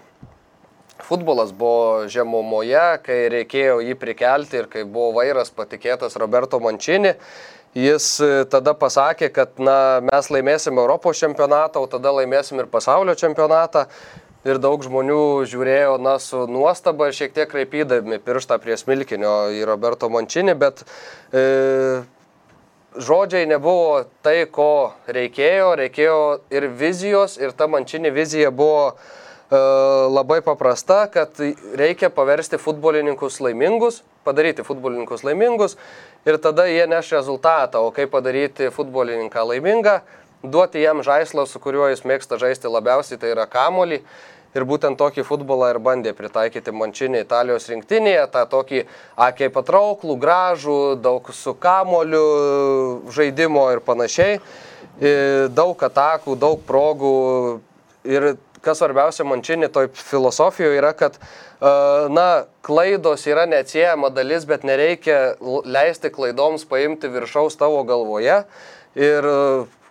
[1.03, 7.17] futbolas buvo žemumoje, kai reikėjo jį prikelti ir kai buvo vairas patikėtas Roberto Mančini,
[7.77, 13.19] jis e, tada pasakė, kad na, mes laimėsim Europos čempionatą, o tada laimėsim ir pasaulio
[13.19, 13.89] čempionatą
[14.47, 19.65] ir daug žmonių žiūrėjo, na, su nuostaba ir šiek tiek kreipydami pirštą prie smilkinio į
[19.69, 20.85] Roberto Mončinį, bet
[21.35, 21.45] e,
[22.97, 26.19] žodžiai nebuvo tai, ko reikėjo, reikėjo
[26.55, 28.95] ir vizijos, ir ta Mončinė vizija buvo e,
[30.13, 31.41] labai paprasta, kad
[31.79, 35.77] reikia paversti futbolininkus laimingus, padaryti futbolininkus laimingus
[36.27, 40.01] ir tada jie neš rezultatą, o kaip padaryti futbolininką laimingą,
[40.47, 44.03] duoti jam žaislą, su kuriuo jis mėgsta žaisti labiausiai, tai yra kamolį.
[44.57, 48.87] Ir būtent tokį futbolą ir bandė pritaikyti Mančinė Italijos rinktinėje, tą tokį
[49.29, 52.25] akiai patrauklų, gražų, daug su kamoliu
[53.13, 54.41] žaidimo ir panašiai.
[55.53, 57.13] Daug atakų, daug progų.
[58.09, 61.19] Ir kas svarbiausia Mančinė toj filosofijoje yra, kad
[61.61, 68.41] na, klaidos yra neatsiejama dalis, bet nereikia leisti klaidoms paimti viršaus tavo galvoje.
[68.97, 69.29] Ir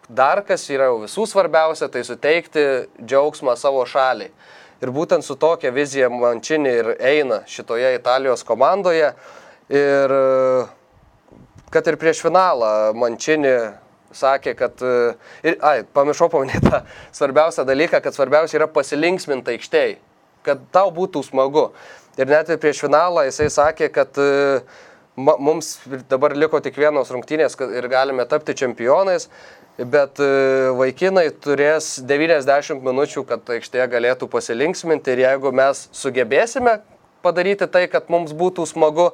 [0.10, 2.66] dar kas yra jau visų svarbiausia, tai suteikti
[3.02, 4.32] džiaugsmą savo šaliai.
[4.84, 9.14] Ir būtent su tokia vizija Mančinė ir eina šitoje Italijos komandoje.
[9.72, 10.14] Ir
[11.74, 13.56] kad ir prieš finalą Mančinė
[14.16, 14.84] sakė, kad...
[15.44, 16.82] Ir, ai, pamiršau paminėti tą
[17.16, 19.98] svarbiausią dalyką, kad svarbiausia yra pasilinksminti aikštėje,
[20.46, 21.70] kad tau būtų smagu.
[22.20, 24.20] Ir net ir prieš finalą jisai sakė, kad
[25.16, 25.80] ma, mums
[26.12, 29.28] dabar liko tik vienos rungtynės ir galime tapti čempionais
[29.84, 30.28] bet e,
[30.78, 36.80] vaikinai turės 90 minučių, kad aikštėje galėtų pasilinksminti ir jeigu mes sugebėsime
[37.26, 39.10] padaryti tai, kad mums būtų smagu,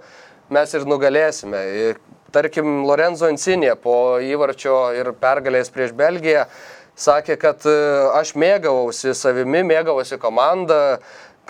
[0.52, 1.63] mes ir nugalėsime.
[1.88, 2.02] Ir,
[2.36, 6.45] tarkim, Lorenzo Insinė po įvarčio ir pergalės prieš Belgiją
[7.00, 7.76] sakė, kad e,
[8.19, 11.00] aš mėgavausi savimi, mėgavausi komandą,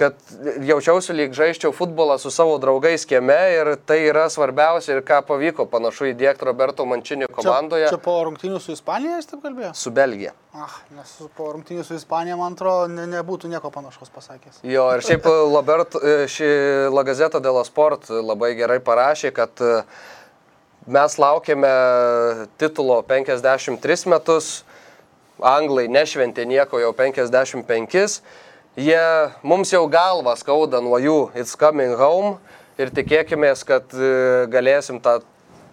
[0.02, 0.18] kad
[0.66, 5.68] jaučiausi lyg žaiščiau futbolą su savo draugais kieme ir tai yra svarbiausia ir ką pavyko
[5.70, 7.86] panašu įdėkti Roberto Mančinį komandoje.
[7.86, 9.74] Čia, čia po rungtynių su Ispanija jis taip kalbėjo?
[9.78, 10.34] Su Belgija.
[10.58, 14.64] Ah, nes po rungtynių su Ispanija, man atrodo, ne, nebūtų nieko panašaus pasakęs.
[14.68, 16.00] Jo, ir šiaip Robert,
[16.34, 16.50] ši
[16.92, 19.66] La Gazeta de la Sport labai gerai parašė, kad
[20.90, 21.76] mes laukiame
[22.62, 24.54] titulo 53 metus,
[25.42, 28.22] anglai nešventė nieko jau 55
[28.76, 32.38] jie mums jau galvą skauda nuo jų It's Coming Home
[32.80, 35.20] ir tikėkime, kad e, galėsim tą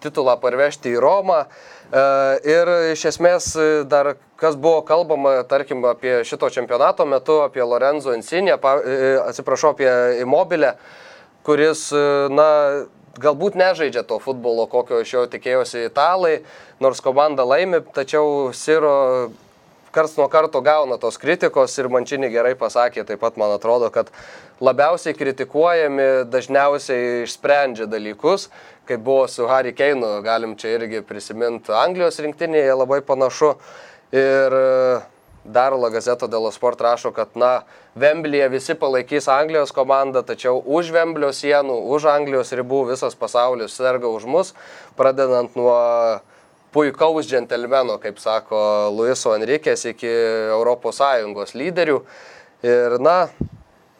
[0.03, 1.45] titulą parvežti į Romą.
[1.45, 2.03] E,
[2.47, 3.51] ir iš esmės
[3.89, 9.91] dar kas buvo kalbama, tarkim, apie šito čempionato metu, apie Lorenzo Insinę, e, atsiprašau, apie
[10.21, 10.75] Immobilę,
[11.47, 11.89] kuris,
[12.29, 12.49] na,
[13.19, 16.39] galbūt nežaidžia to futbolo, kokio iš jo tikėjosi italai,
[16.83, 19.31] nors komanda laimi, tačiau Siro
[19.91, 24.11] karts nuo karto gauna tos kritikos ir Mančinį gerai pasakė, taip pat man atrodo, kad
[24.63, 28.49] labiausiai kritikuojami dažniausiai išsprendžia dalykus,
[28.89, 33.53] kaip buvo su Harry Keinu, galim čia irgi prisiminti Anglijos rinktinėje labai panašu.
[34.09, 35.01] Ir e,
[35.45, 37.61] dar La Gazeto dėl Sport rašo, kad, na,
[37.99, 44.09] Vemblyje visi palaikys Anglijos komandą, tačiau už Vemblio sienų, už Anglijos ribų visas pasaulis serga
[44.09, 44.53] už mus,
[44.97, 45.75] pradedant nuo
[46.73, 48.59] puikaus džentelmeno, kaip sako
[48.93, 51.99] Luiso Enrikės, iki ES lyderių.
[52.63, 53.29] Ir, na,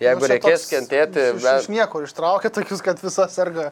[0.04, 3.72] jeigu Nu, reikės toks kentėti, Iš, iš, iš niekur ištraukė tokius, kad visa serga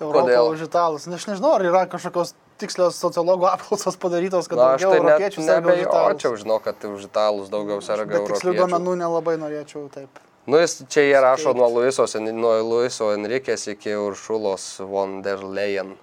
[0.00, 1.06] Europą už italus.
[1.08, 5.00] Na, aš nežinau, ar yra kažkokios tikslios sociologų apklausos padarytos, kad Na, aš daugiau tai
[5.00, 5.96] net europiečių serga už italus.
[5.96, 8.60] nebejočiau, žinau, kad už italus daugiau serga Bet tikslių europiečių.
[8.62, 10.20] duomenų nelabai norėčiau taip.
[10.46, 15.96] Nu, jis čia jie rašo nuo Luiso, nuo Luiso Enrikės iki Uršulos von der Leyen.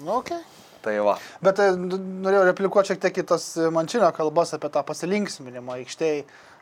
[0.00, 0.40] Nu, okay.
[0.86, 1.16] Tai va.
[1.42, 6.20] Bet e, norėjau replikuoti šiek tiek į tas mančinio kalbas apie tą pasilinksminimą aikštėje.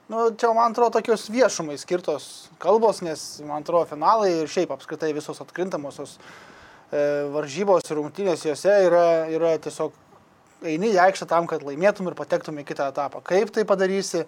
[0.09, 5.15] Nu, čia, man atrodo, tokios viešumai skirtos kalbos, nes, man atrodo, finalai ir šiaip apskritai
[5.17, 9.97] visos atkrintamosios e, varžybos ir rungtynės juose yra, yra tiesiog
[10.69, 13.21] eini į aikštę tam, kad laimėtum ir patektum į kitą etapą.
[13.25, 14.27] Kaip tai padarysi,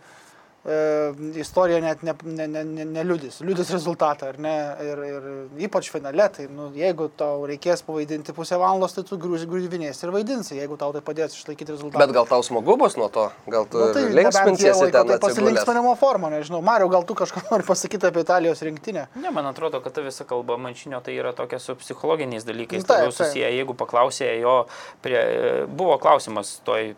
[1.38, 4.54] istorija net ne, ne, ne, ne, neliudys, liudys rezultatą, ar ne?
[4.82, 5.28] Ir, ir
[5.68, 10.56] ypač finale, tai nu, jeigu tau reikės pavaidinti pusę valandos, tai tu grūžvinės ir vaidinsi,
[10.58, 12.02] jeigu tau tai padės išlaikyti rezultatą.
[12.02, 13.28] Bet gal tau smagu bus nuo to?
[13.52, 16.62] Gal tu Nu, tai linksminsiesi ten tai pasilinksminimo forma, nežinau.
[16.66, 19.06] Mario, gal tu kažką nori pasakyti apie Italijos rinktinę?
[19.22, 23.06] Ne, man atrodo, kad ta visa kalba mančinio tai yra tokia su psichologiniais dalykais taip,
[23.06, 23.54] labiau susiję.
[23.60, 24.58] Jeigu paklausė jo,
[25.04, 25.22] prie,
[25.70, 26.96] buvo klausimas toj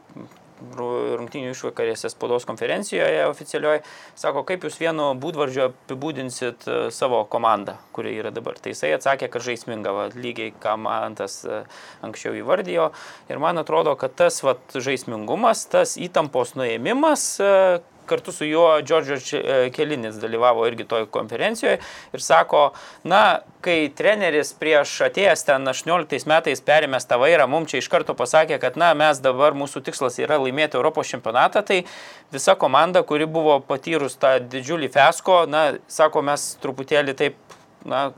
[0.77, 3.83] ru- rungtynių išvakarėse spaudos konferencijoje oficialioje,
[4.19, 8.59] sako, kaip jūs vienu būdvardžiu apibūdinsit e, savo komandą, kuri yra dabar.
[8.61, 11.63] Tai jisai atsakė, kad žaisminga, va, lygiai ką man tas e,
[12.07, 12.91] anksčiau įvardijo.
[13.31, 17.55] Ir man atrodo, kad tas vat, žaismingumas, tas įtampos nuėmimas, e,
[18.09, 19.43] kartu su juo Džordžio
[19.75, 21.79] Kelinis dalyvavo irgi toj konferencijoje
[22.13, 22.71] ir sako,
[23.09, 28.15] na, kai treneris prieš atėjęs ten 18 metais perėmęs tą vairą, mums čia iš karto
[28.19, 31.83] pasakė, kad, na, mes dabar mūsų tikslas yra laimėti Europos čempionatą, tai
[32.35, 38.09] visa komanda, kuri buvo patyrus tą didžiulį fesko, na, sako, mes truputėlį taip, na,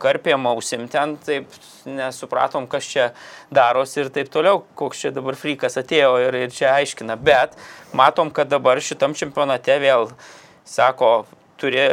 [0.00, 1.50] karpėm ausim ten, taip
[1.88, 3.10] nesupratom, kas čia
[3.54, 7.18] darosi ir taip toliau, koks čia dabar frikas atėjo ir, ir čia aiškina.
[7.20, 7.56] Bet
[7.96, 10.10] matom, kad dabar šitam čempionate vėl,
[10.68, 11.12] sako,
[11.60, 11.86] turė,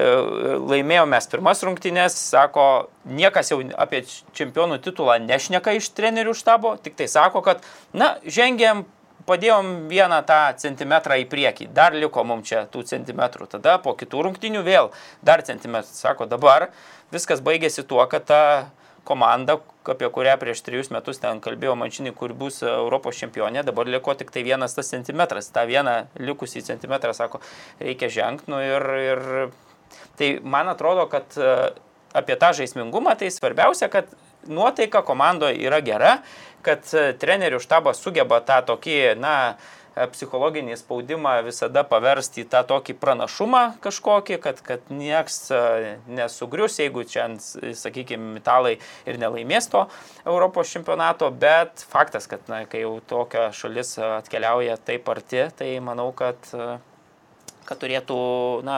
[0.64, 4.04] laimėjome mes pirmas rungtynės, sako, niekas jau apie
[4.38, 8.86] čempionų titulą nešneka iš trenerių štabo, tik tai sako, kad, na, žengėm
[9.28, 14.26] padėjom vieną tą centimetrą į priekį, dar liko mums čia tų centimetrų, tada po kitų
[14.28, 14.92] rungtinių vėl
[15.26, 15.92] dar centimetrų.
[15.94, 16.70] Sako, dabar
[17.14, 18.42] viskas baigėsi tuo, kad ta
[19.08, 24.16] komanda, apie kurią prieš trejus metus ten kalbėjo Mančinį, kur bus Europos čempionė, dabar liko
[24.20, 25.48] tik tai vienas tas centimetras.
[25.56, 27.40] Ta viena likusį centimetrą, sako,
[27.80, 28.52] reikia žengti.
[28.52, 29.22] Nu, ir, ir
[30.20, 31.54] tai man atrodo, kad e,
[32.20, 34.12] apie tą žaismingumą tai svarbiausia, kad
[34.48, 36.18] nuotaika komandoje yra gera,
[36.66, 39.34] kad e, trenerių štabas sugeba tą tokį, na,
[39.96, 45.62] e, psichologinį spaudimą visada paversti į tą tokį pranašumą kažkokį, kad, kad nieks e,
[46.20, 47.30] nesugrius, jeigu čia,
[47.84, 48.76] sakykime, italai
[49.08, 49.86] ir nelaimės to
[50.26, 56.12] Europos čempionato, bet faktas, kad na, kai jau tokia šalis atkeliauja taip arti, tai manau,
[56.18, 56.56] kad
[57.68, 58.18] kad turėtų,
[58.66, 58.78] na,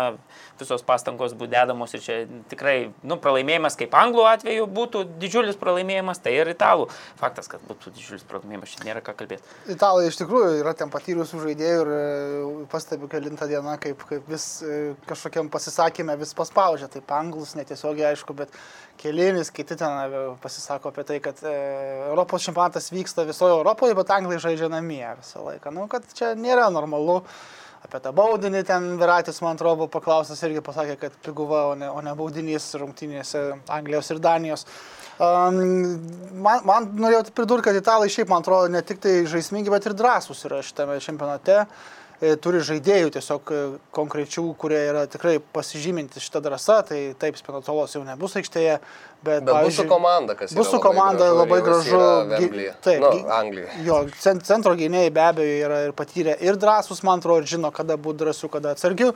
[0.60, 2.18] visos pastangos būtų dedamos ir čia
[2.52, 6.90] tikrai, nu, pralaimėjimas kaip anglų atveju būtų didžiulis pralaimėjimas, tai ir italų.
[7.20, 9.56] Faktas, kad būtų didžiulis pralaimėjimas, čia nėra ką kalbėti.
[9.72, 14.48] Italai iš tikrųjų yra ten patyrusių žaidėjų ir e, pastebiu kelintą dieną, kaip, kaip vis
[14.64, 16.90] e, kažkokiam pasisakymė vis paspaudžia.
[16.92, 18.54] Taip anglus netiesiogiai aišku, bet
[19.02, 24.42] kelinis, kiti ten e, pasisako apie tai, kad Europos čempionatas vyksta visoje Europoje, bet anglai
[24.42, 25.74] žaidžia namie visą laiką.
[25.76, 27.22] Nu, kad čia nėra normalu.
[27.86, 31.88] Apie tą baudinį ten Viratis, man atrodo, buvo paklaustas irgi pasakė, kad piguva, o ne,
[31.90, 34.66] o ne baudinys rungtynėse Anglijos ir Danijos.
[35.20, 35.62] Um,
[36.44, 39.96] man, man norėjau pridurti, kad italai šiaip, man atrodo, ne tik tai žaismingi, bet ir
[40.00, 41.64] drąsūs yra šitame čempionate.
[41.64, 43.60] E, Turi žaidėjų tiesiog e,
[43.96, 48.74] konkrečių, kurie yra tikrai pasižyminti šitą drąsą, tai taip, Spinatolos jau nebus aikštėje,
[49.24, 49.46] bet...
[49.48, 52.02] Bet bus su komanda, kas Bus su komanda labai gražu.
[52.34, 52.66] gi-.
[52.84, 53.72] Taip, Nu, Anglijoje.
[53.88, 57.72] Jo, cen- centro gynėjai be abejo yra ir patyrę ir drąsus, man atrodo, ir žino,
[57.72, 59.14] kada būti drąsiu, kada atsargiu.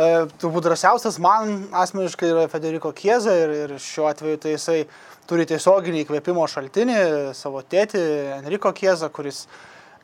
[0.00, 4.80] E, turbūt drąsiausias man asmeniškai yra Federico Kieza ir, ir šiuo atveju tai jisai
[5.28, 7.00] turi tiesioginį įkvėpimo šaltinį,
[7.36, 8.00] savo tėtį
[8.40, 9.44] Enrico Kieza, kuris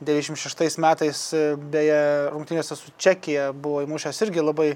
[0.00, 2.02] 96 metais e, beje
[2.35, 4.70] rungtynėse su Čekija buvo įmušęs irgi labai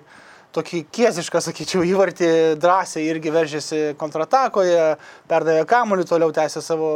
[0.56, 2.28] tokį kiesišką, sakyčiau, įvartį
[2.60, 4.96] drąsiai irgi veržėsi kontratakoje,
[5.28, 6.88] perdavė kamuolį, toliau tęsė savo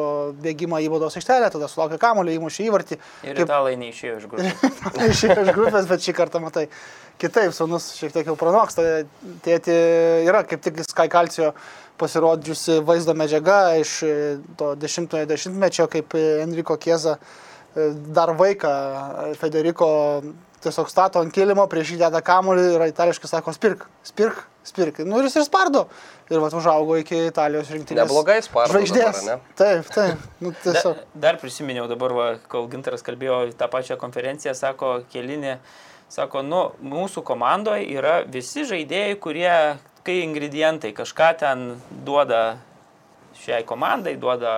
[0.42, 2.98] bėgimą į baudos aikštelę, tada sulaukė kamuolį, įmušė įvartį.
[3.28, 4.66] Ir Kaip- italai neišėjo iš grupės.
[5.12, 6.66] Išėjo iš grupės, bet šį kartą matai.
[7.20, 9.04] Kitaip, sunus šiek tiek jau pranoksta.
[9.44, 9.76] Tėti
[10.24, 11.52] yra kaip tik Sky Calcio
[12.00, 14.12] pasirodžiusi vaizdo medžiaga iš e,
[14.58, 17.18] to dešimtojo dešimtmečio, kaip e, Enrico Kieza
[18.14, 19.88] dar vaiką e, Federico
[20.62, 25.00] tiesiog stato ant kilimo, prieš jį deda kamuolį ir itališkai sako, spirk, spirk, spirk.
[25.06, 25.86] Nu ir jis ir spardo.
[26.30, 28.06] Ir va, užaugo iki Italijos rinktinės.
[28.06, 29.22] Neblogai spardo Žvaigždės.
[29.24, 29.54] dabar, ne?
[29.58, 30.26] Taip, taip.
[30.40, 31.00] Nu, tiesiog.
[31.00, 35.58] Da, dar prisiminiau dabar, va, kol Gintaras kalbėjo į tą pačią konferenciją, sako, kelinė,
[36.12, 36.62] sako, nu,
[36.94, 39.56] mūsų komandoje yra visi žaidėjai, kurie,
[40.06, 41.66] kai ingredientai kažką ten
[42.06, 42.44] duoda
[43.42, 44.52] šiai komandai, duoda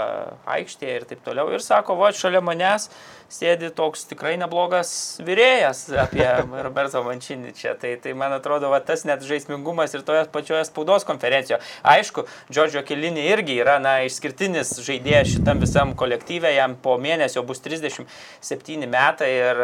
[0.57, 1.49] aikštėje ir taip toliau.
[1.55, 2.90] Ir sako, va, šalia manęs
[3.35, 4.90] sėdi toks tikrai neblogas
[5.25, 6.27] vyrėjas apie
[6.66, 7.75] Roberto Mančinį čia.
[7.81, 11.62] Tai, tai man atrodo, va, tas net žaismingumas ir toje pačioje spaudos konferencijoje.
[11.94, 17.62] Aišku, Džordžio Kelinį irgi yra na, išskirtinis žaidėjas šitam visam kolektyvė, jam po mėnesio bus
[17.64, 19.62] 37 metai ir,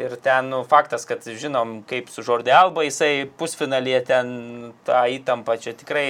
[0.00, 4.34] ir ten nu, faktas, kad žinom, kaip su Žordė Alba jisai pusfinalėje ten
[4.86, 6.06] tą įtampą, čia tikrai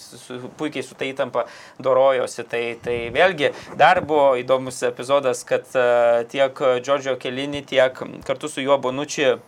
[0.00, 1.44] su, puikiai su tą įtampą
[1.82, 2.46] dorojosi.
[2.48, 8.62] Tai, tai vėlgi dar buvo įdomus epizodas, kad uh, tiek Džordžio Kelinį, tiek kartu su
[8.64, 9.38] juo Bonučiu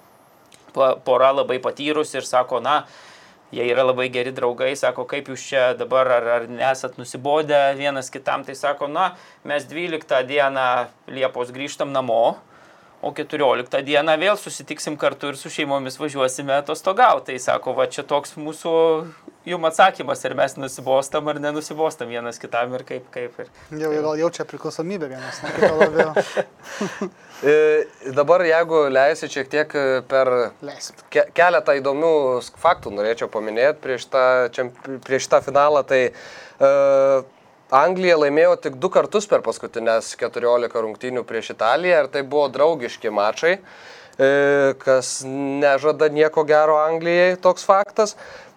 [1.05, 2.83] pora labai patyrus ir sako, na,
[3.55, 8.11] jie yra labai geri draugai, sako, kaip jūs čia dabar, ar, ar nesat nusibodę vienas
[8.13, 9.15] kitam, tai sako, na,
[9.45, 10.67] mes 12 dieną
[11.09, 12.37] Liepos grįžtam namo,
[13.03, 17.33] o 14 dieną vėl susitiksim kartu ir su šeimomis važiuosime atostogauti.
[17.33, 18.73] Tai sako, va čia toks mūsų
[19.47, 23.37] jum atsakymas, ar mes nusibostam ar nenusibostam vienas kitam ir kaip, kaip.
[23.43, 23.51] Ir...
[23.83, 27.13] Jau gal jaučia priklausomybę vienas nuo kito labiau.
[27.45, 27.85] E,
[28.17, 30.31] Dabar, jeigu leisi šiek tiek e, per
[30.65, 30.97] Leisim.
[31.13, 32.13] ke keletą įdomių
[32.63, 34.23] faktų norėčiau paminėti prieš tą,
[35.05, 37.29] prieš tą finalą, tai uh,
[37.75, 43.11] Anglija laimėjo tik du kartus per paskutinės 14 rungtynių prieš Italiją ir tai buvo draugiški
[43.11, 48.15] mačai, e, kas nežada nieko gero Anglijai toks faktas.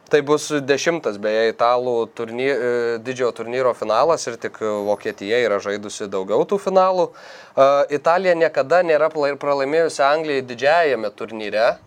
[0.10, 2.70] Tai bus dešimtas beje italų turny, e,
[3.02, 7.10] didžiojo turnyro finalas ir tik Vokietija yra žaidusi daugiau tų finalų.
[7.10, 7.68] E,
[7.98, 11.78] Italija niekada nėra pralaimėjusi Anglijai didžiajame turnyre.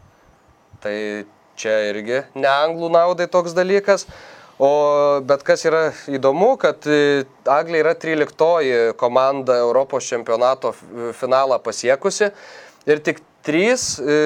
[0.82, 0.96] Tai
[1.54, 4.06] čia irgi ne anglų naudai toks dalykas.
[4.60, 11.56] O, bet kas yra įdomu, kad e, Anglija yra 13 komanda Europos čempionato f- finalą
[11.64, 12.28] pasiekusi
[12.86, 14.18] ir tik 3 e,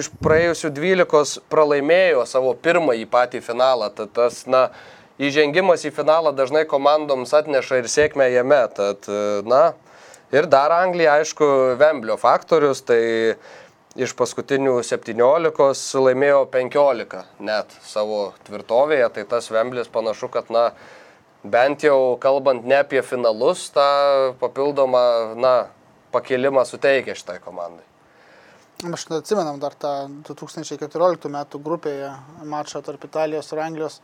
[0.00, 3.92] iš praėjusių 12 pralaimėjo savo pirmąjį patį finalą.
[3.94, 4.64] Tad tas, na,
[5.22, 8.64] įžengimas į finalą dažnai komandoms atneša ir sėkmę jame.
[8.74, 9.74] Tad, e, na,
[10.34, 13.36] ir dar Anglija, aišku, Vemblio faktorius, tai
[13.94, 20.70] iš paskutinių 17 laimėjo 15 net savo tvirtovėje, tai tas Vemblis panašu, kad, na,
[21.44, 25.04] bent jau kalbant ne apie finalus, tą papildomą,
[25.38, 25.54] na,
[26.14, 27.86] pakilimą suteikia šitai komandai.
[28.84, 29.92] Aš atsimenam dar tą
[30.26, 32.10] 2014 metų grupėje
[32.50, 34.00] mačą tarp Italijos ir Anglijos.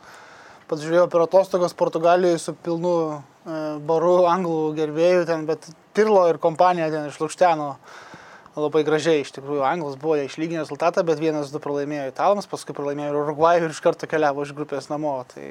[0.69, 3.17] Pats žiūrėjau per atostogas Portugalijoje su pilnu e,
[3.83, 7.67] baru anglų gerbėjų ten, bet Pirlo ir kompanija ten išlūkšteno
[8.55, 9.25] labai gražiai.
[9.25, 13.67] Iš tikrųjų, Anglas buvo išlyginę rezultatą, bet vienas du pralaimėjo Italams, paskui pralaimėjo ir Urugvajui
[13.67, 15.13] ir iš karto keliavo iš grupės namo.
[15.31, 15.45] Tai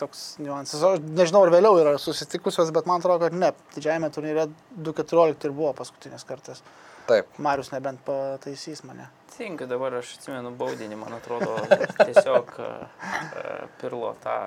[0.00, 0.82] toks niuansas.
[0.82, 3.52] Aš nežinau, ar vėliau yra susitikusios, bet man atrodo, kad ne.
[3.76, 6.62] Didžiajame turnyre 2.14 ir buvo paskutinis kartas.
[7.08, 7.28] Taip.
[7.38, 9.10] Marius nebent pataisys mane.
[9.34, 11.58] Tinka dabar aš atsimenu baudinį, man atrodo,
[12.06, 14.38] tiesiog e, e, pirlo tą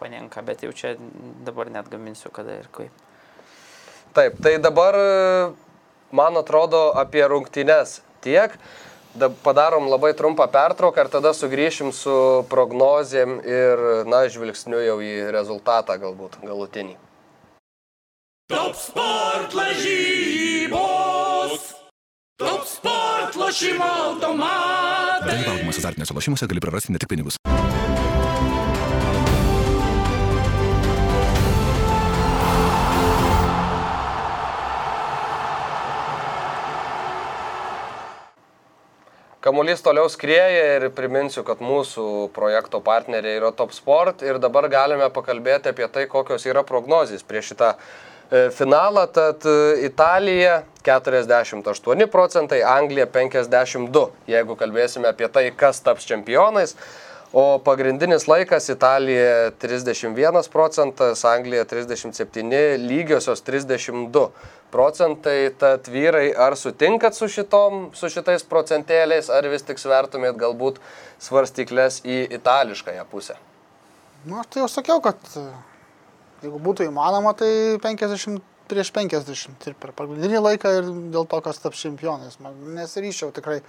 [0.00, 0.94] panenka, bet jau čia
[1.46, 3.04] dabar net gaminsiu kada ir kaip.
[4.16, 4.96] Taip, tai dabar,
[6.12, 8.54] man atrodo, apie rungtynes tiek.
[9.10, 15.34] Da, padarom labai trumpą pertrauką ir tada sugrįšim su prognozėm ir, na, žvilgsniu jau į
[15.34, 16.94] rezultatą galbūt galutinį.
[18.50, 20.80] Top sport lažybos.
[22.38, 25.26] Top sport lošimo automatai.
[25.26, 27.34] Dalyvaudamas azartiniuose lošimuose gali prarasti ne tik pinigus.
[39.50, 45.08] Kamuolys toliau skrieja ir priminsiu, kad mūsų projekto partneriai yra Top Sport ir dabar galime
[45.10, 49.08] pakalbėti apie tai, kokios yra prognozijas prieš šitą e, finalą.
[49.10, 49.56] Tad e,
[49.88, 56.76] Italija 48 procentai, Anglija 52, jeigu kalbėsime apie tai, kas taps čempionais.
[57.32, 62.42] O pagrindinis laikas Italija 31 procentas, Anglija 37,
[62.78, 64.28] lygiosios 32
[64.70, 65.52] procentai.
[65.58, 70.82] Tad vyrai, ar sutinkat su, šitom, su šitais procentėliais, ar vis tik svertumėt galbūt
[71.22, 73.38] svarstyklės į itališkąją pusę?
[74.26, 75.46] Na, aš tai jau sakiau, kad e,
[76.42, 81.62] jeigu būtų įmanoma, tai 50 prieš 50 ir per pagrindinį laiką ir dėl to, kas
[81.62, 82.40] taps čempionais.
[82.42, 83.60] Man nesiryščiau tikrai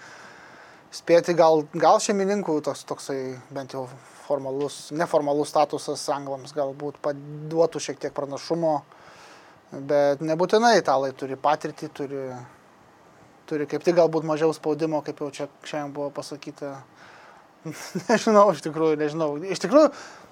[0.95, 3.19] spėti, gal, gal šeimininkų toks, toksai
[3.53, 3.85] bent jau
[4.27, 8.79] formalus, neformalus statusas anglams galbūt paduotų šiek tiek pranašumo,
[9.71, 12.25] bet nebūtinai italai turi patirtį, turi,
[13.49, 16.79] turi kaip tik galbūt mažiau spaudimo, kaip jau čia šiandien buvo pasakyta.
[18.09, 19.31] nežinau, iš tikrųjų, nežinau.
[19.53, 19.91] Iš tikrųjų,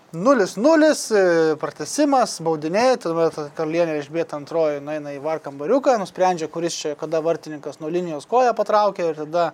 [0.09, 7.21] 0-0, pratesimas, baudiniai, tuomet karalienė išbėta antroji, nueina į var kambariuką, nusprendžia, kuris čia, kada
[7.21, 9.51] vartininkas nuo linijos koją patraukia ir tada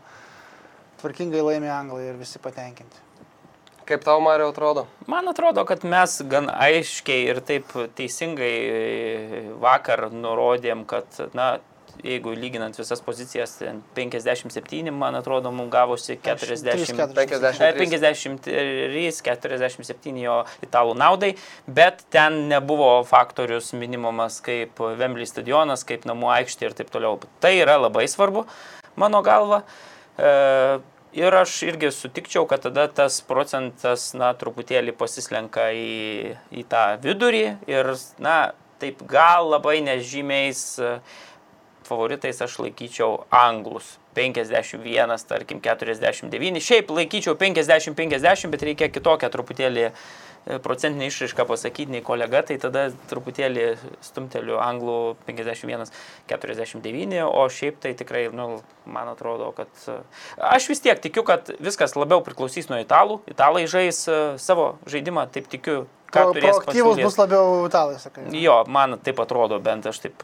[1.02, 3.04] tvarkingai laimė anglai ir visi patenkinti.
[3.86, 4.88] Kaip tau, Mario, atrodo?
[5.06, 8.56] Man atrodo, kad mes gan aiškiai ir taip teisingai
[9.62, 11.06] vakar nurodėm, kad,
[11.38, 11.60] na,
[12.04, 13.60] jeigu lyginant visas pozicijas,
[13.96, 16.66] 57, man atrodo, mums gavosi 40,
[17.78, 21.36] 53, 47 jo italų naudai,
[21.68, 27.20] bet ten nebuvo faktorius minimumas kaip Vemblį stadionas, kaip namų aikštė ir taip toliau.
[27.43, 28.48] Tai yra labai svarbu,
[28.98, 29.66] mano galva.
[30.18, 30.34] E,
[31.16, 37.43] Ir aš irgi sutikčiau, kad tada tas procentas, na, truputėlį pasislenka į, į tą vidurį
[37.72, 38.51] ir, na,
[38.84, 40.66] taip gal labai nežymiais
[41.88, 43.98] favoritais aš laikyčiau anglus.
[44.16, 46.62] 51, tarkim, 49.
[46.64, 49.90] Šiaip laikyčiau 50-50, bet reikia kitokią truputėlį
[50.64, 53.66] procentinę išraišką pasakyti nei kolega, tai tada truputėlį
[54.06, 59.70] stumteliu anglų 51-49, o šiaip tai tikrai, nu, man atrodo, kad
[60.38, 63.20] aš vis tiek tikiu, kad viskas labiau priklausys nuo italų.
[63.32, 64.06] Italai žais
[64.42, 65.86] savo žaidimą, taip tikiu.
[66.16, 68.30] Proaktyvus bus labiau italai, sakai.
[68.40, 70.24] Jo, man taip atrodo, bent aš taip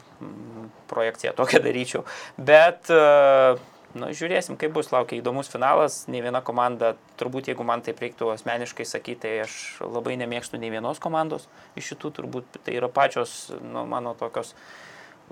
[0.91, 2.05] projekciją tokią daryčiau.
[2.37, 3.59] Bet uh,
[3.91, 8.29] Nu, žiūrėsim, kaip bus, laukia įdomus finalas, ne viena komanda, turbūt jeigu man taip reiktų
[8.31, 13.51] asmeniškai sakyti, tai aš labai nemėgstu nei vienos komandos iš šitų, turbūt tai yra pačios,
[13.59, 14.53] nu, mano tokios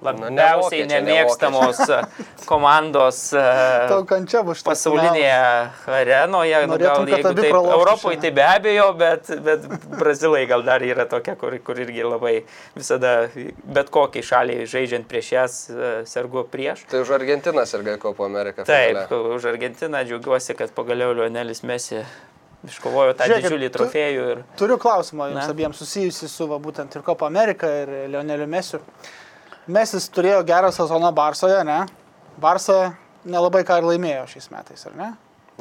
[0.04, 2.00] labiausiai ne nemėgstamos e,
[2.50, 3.44] komandos e,
[4.66, 5.34] pasaulinėje
[6.00, 6.62] arenoje.
[6.70, 11.36] Nu, gal, jeigu taip, Europoje tai be abejo, bet, bet Brazilai gal dar yra tokia,
[11.40, 12.36] kur, kur irgi labai
[12.78, 13.14] visada
[13.64, 16.86] bet kokiai šaliai žaidžiant prieš jas e, sergu prieš.
[16.92, 18.66] Tai už Argentiną serga Kopo Ameriką.
[18.68, 19.36] Taip, finale.
[19.36, 22.04] už Argentiną džiaugiuosi, kad pagaliau Lionelis Mesi
[22.68, 24.28] iškovojo tą Žiūrėkit, didžiulį trofėjų.
[24.34, 24.44] Ir...
[24.60, 25.54] Turiu klausimą jums Na.
[25.54, 28.82] abiems susijusi su va, būtent ir Kopo Amerika ir Lioneliu Mesiu.
[29.70, 31.84] Mesis turėjo gerą sezoną Barsoje, ne?
[32.42, 32.96] Barsa
[33.28, 35.10] nelabai ką ir laimėjo šiais metais, ar ne?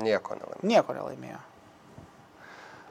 [0.01, 0.69] Nieko nelaimėjo.
[0.71, 1.41] Nieko nelaimėjo.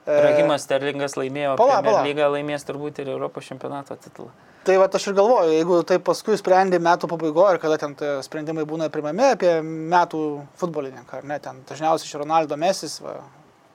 [0.08, 2.04] E, Rahimas Sterlingas laimėjo, pala, pala.
[2.06, 4.30] lygą laimės turbūt ir Europos čempionato titulą.
[4.68, 8.66] Tai va aš ir galvoju, jeigu tai paskui sprendė metų pabaigoje ir kada ten sprendimai
[8.68, 10.24] būna primami apie metų
[10.60, 13.00] futbolininką, ar ne, ten dažniausiai iš Ronaldo Mesis,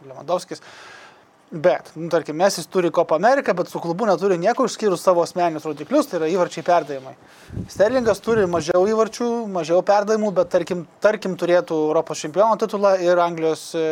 [0.05, 0.61] Lewandowskis.
[1.53, 5.67] Bet, nu, tarkim, Mesis turi Copa Ameriką, bet su klubu neturi nieko išskyrus savo asmeninius
[5.69, 7.13] rodiklius, tai yra įvarčiai perdavimai.
[7.69, 13.67] Sterlingas turi mažiau įvarčių, mažiau perdavimų, bet tarkim, tarkim turėtų Europos čempiono titulą ir Anglijos
[13.77, 13.85] e,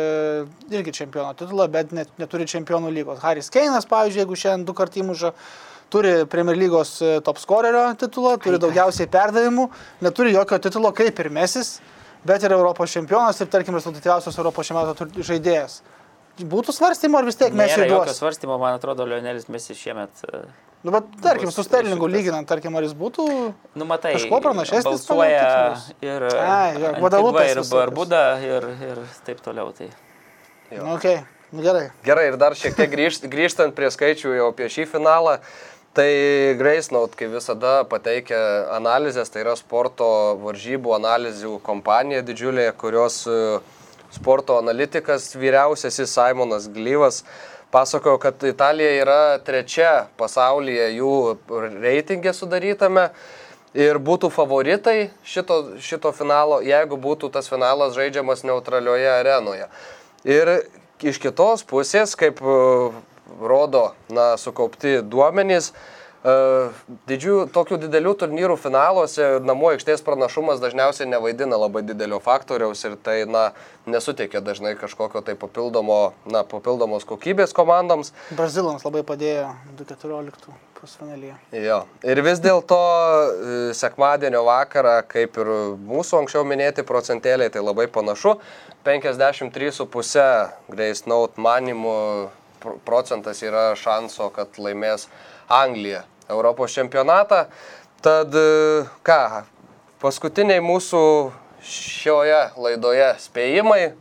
[0.73, 3.21] irgi čempiono titulą, bet net, neturi čempionų lygos.
[3.21, 5.35] Haris Keinas, pavyzdžiui, jeigu šiandien du kartus įmuža,
[5.93, 9.69] turi Premier lygos e, top scorerio titulą, turi daugiausiai perdavimų,
[10.01, 11.75] neturi jokio titulo kaip ir Mesis,
[12.25, 15.83] bet yra Europos čempionas ir, tarkim, rezultatyviausias Europos čempionato žaidėjas
[16.39, 20.23] būtų svarstymo ar vis tiek mes jau jokio svarstymo, man atrodo, Lionelis Mesis šiemet.
[20.27, 20.43] E,
[20.83, 24.87] nu, bet tarkim, su Sterlingu lyginant, tarkim, ar jis būtų nu, matai, kažkuo pranašesnis.
[24.87, 25.49] Balsuoja
[26.03, 26.61] ir, A,
[26.99, 29.73] Guadalupe, ir Barbuda ir, ir taip toliau.
[29.77, 29.89] Tai.
[30.71, 31.21] Nu, okay.
[31.51, 31.89] nu, gerai.
[32.07, 35.41] Gerai, ir dar šiek tiek grįžt, grįžtant prie skaičių jau apie šį finalą.
[35.91, 36.07] Tai
[36.55, 38.37] Gracenaut, kaip visada, pateikia
[38.77, 40.07] analizės, tai yra sporto
[40.39, 43.59] varžybų analizių kompanija didžiulė, kurios uh,
[44.11, 47.23] sporto analitikas vyriausiasis Simonas Glyvas
[47.71, 51.13] pasakojo, kad Italija yra trečia pasaulyje jų
[51.81, 53.07] reitingė sudarytame
[53.77, 59.69] ir būtų favoritai šito, šito finalo, jeigu būtų tas finalas žaidžiamas neutralioje arenoje.
[60.27, 60.51] Ir
[61.01, 62.57] iš kitos pusės, kaip e,
[63.39, 65.71] rodo na, sukaupti duomenys,
[66.21, 73.23] Didžių, tokių didelių turnyrų finaluose namų aikštės pranašumas dažniausiai nevaidina labai didelio faktoriaus ir tai
[73.25, 73.47] na,
[73.89, 78.13] nesuteikia dažnai kažkokio tai papildomo, na, papildomos kokybės komandoms.
[78.37, 79.47] Brazilams labai padėjo
[79.79, 81.39] 2014 pusfinalyje.
[81.57, 81.79] Jo.
[82.05, 85.51] Ir vis dėlto e, sekmadienio vakarą, kaip ir
[85.89, 88.37] mūsų anksčiau minėti procentėliai, tai labai panašu.
[88.85, 91.97] 53,5 Grace Note manimų
[92.85, 95.09] procentas yra šanso, kad laimės
[95.49, 97.45] Anglija Europos čempionatą.
[98.01, 99.19] Tad e, ką,
[100.01, 101.03] paskutiniai mūsų
[101.61, 103.91] šioje laidoje spėjimai,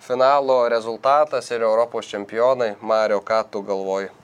[0.00, 2.74] finalo rezultatas ir Europos čempionai.
[2.80, 4.21] Mario, ką tu galvoji?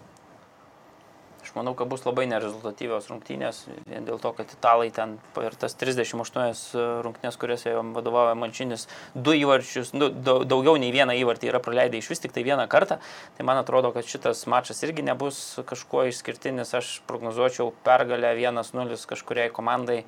[1.59, 7.03] Manau, kad bus labai nerezultatyvios rungtynės, vien dėl to, kad italai ten per tas 38
[7.03, 12.13] rungtynės, kuriuose jam vadovauja Mančinis, du įvarčius, du, daugiau nei vieną įvartį yra praleidę iš
[12.13, 13.01] vis tik tai vieną kartą.
[13.37, 16.77] Tai man atrodo, kad šitas mačas irgi nebus kažkuo išskirtinis.
[16.79, 20.05] Aš prognozuočiau pergalę 1-0 kažkuriai komandai.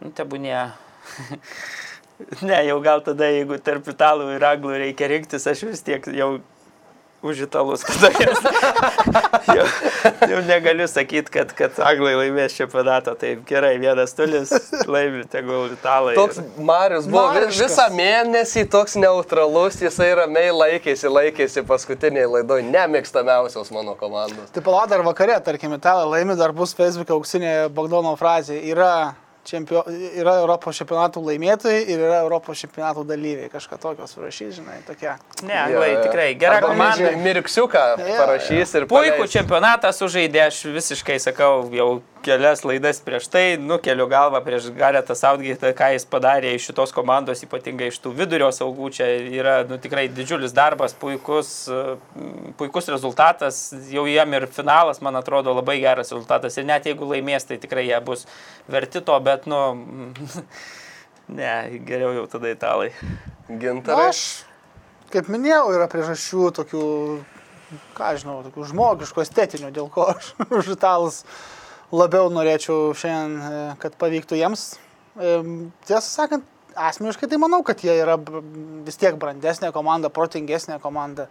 [0.00, 0.62] Nu, tebūnė.
[2.48, 6.38] ne, jau gal tada, jeigu tarp italų ir anglų reikia rinktis, aš vis tiek jau
[7.22, 7.82] už italus,
[9.56, 9.66] jau,
[10.30, 13.16] jau negaliu sakyti, kad, kad anglai laimės čempionatą.
[13.18, 14.52] Taip, gerai, vienas tulis
[14.86, 16.14] laimi, tegul italai.
[16.18, 17.58] Toks Marius buvo Mariškas.
[17.64, 24.52] visą mėnesį toks neutralus, jisai ramiai laikėsi, laikėsi paskutiniai laidoj, nemėgstamiausios mano komandos.
[24.54, 28.60] Taip, pala dar vakare, tarkim, italai laimi, dar bus Facebook auksinė Bagdono frazė.
[28.70, 29.16] Yra
[29.48, 33.50] čempio, yra Europos čempionatų laimėtojai ir yra Europos čempionatų dalyviai.
[33.52, 35.16] Kažką tokio surašys, žinai, tokia.
[35.42, 37.14] Ne, anglai ja, tikrai gera komanda.
[37.24, 38.88] Mirksiuką parašys ir...
[38.90, 41.90] Puikų čempionatą sužaidė, aš visiškai sakau, jau
[42.22, 47.42] kelias laidas prieš tai, nukeliu galvą prieš Garetą Saudgaitą, ką jis padarė iš šitos komandos,
[47.46, 48.90] ypatingai iš tų vidurio saugų.
[48.98, 49.06] Čia
[49.38, 51.52] yra nu, tikrai didžiulis darbas, puikus,
[52.58, 53.60] puikus rezultatas.
[53.92, 56.58] Jau jam ir finalas, man atrodo, labai geras rezultatas.
[56.58, 58.26] Ir net jeigu laimės, tai tikrai jie bus
[58.68, 59.62] verti to, bet, nu,
[61.38, 61.54] ne,
[61.86, 62.90] geriau jau tada italai.
[63.48, 64.10] Gintarai.
[64.10, 64.24] Aš,
[65.14, 66.86] kaip minėjau, yra priežasčių tokių
[67.96, 71.22] ką žinau, tokių žmogiškų, estetinių, dėl ko aš už italus
[71.94, 74.70] labiau norėčiau šiandien, e, kad pavyktų jiems.
[75.18, 75.36] E,
[75.88, 78.18] tiesą sakant, asmeniškai tai manau, kad jie yra
[78.86, 81.28] vis tiek brandesnė komanda, protingesnė komanda,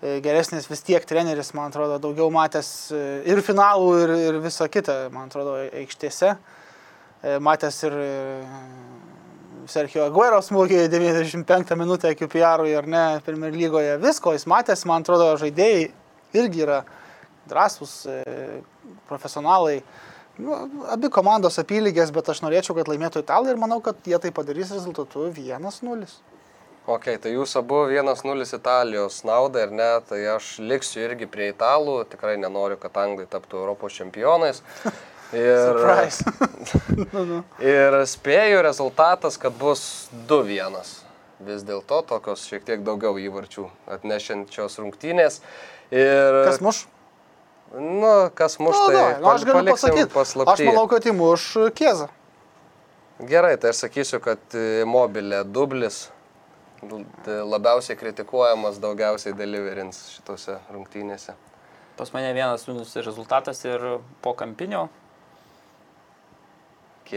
[0.00, 2.68] e, geresnis vis tiek treneris, man atrodo, daugiau matęs
[3.28, 6.36] ir finalų, ir, ir visą kitą, man atrodo, aikštėse.
[7.40, 7.94] Matęs ir
[9.70, 15.30] Sergio Aguero smūgį 95 minutę QPR ar ne, Premier lygoje, visko jis matęs, man atrodo,
[15.40, 15.86] žaidėjai
[16.36, 16.82] irgi yra
[17.48, 17.94] drąsūs,
[19.08, 19.78] profesionalai.
[20.36, 20.56] Nu,
[20.90, 24.72] abi komandos apylygės, bet aš norėčiau, kad laimėtų italai ir manau, kad jie tai padarys
[24.74, 26.08] rezultatu 1-0.
[26.90, 32.02] Ok, tai jūs abu 1-0 Italijos naudai ir ne, tai aš liksiu irgi prie italų,
[32.10, 34.60] tikrai nenoriu, kad anglai taptų Europos čempionais.
[35.34, 35.80] Ir,
[37.14, 37.38] nu, nu.
[37.58, 40.76] ir spėju rezultatas, kad bus 2-1.
[41.44, 43.66] Vis dėlto tokios šiek tiek daugiau įvarčių
[43.96, 45.40] atnešiančios rungtynės.
[45.90, 46.40] Ir...
[46.46, 46.84] Kas muš?
[47.74, 49.04] Nu, kas muš nu, tai.
[49.18, 50.10] Nu, aš galiu pasakyti.
[50.14, 50.62] Paslapty.
[50.62, 52.08] Aš manau, kad įmuš Kiezą.
[53.26, 54.56] Gerai, tai aš sakysiu, kad
[54.90, 56.04] mobilė dublis
[57.26, 61.34] labiausiai kritikuojamas, daugiausiai deliverins šitose rungtynėse.
[61.98, 63.82] Pas mane vienas minus rezultatas ir
[64.22, 64.88] po kampinio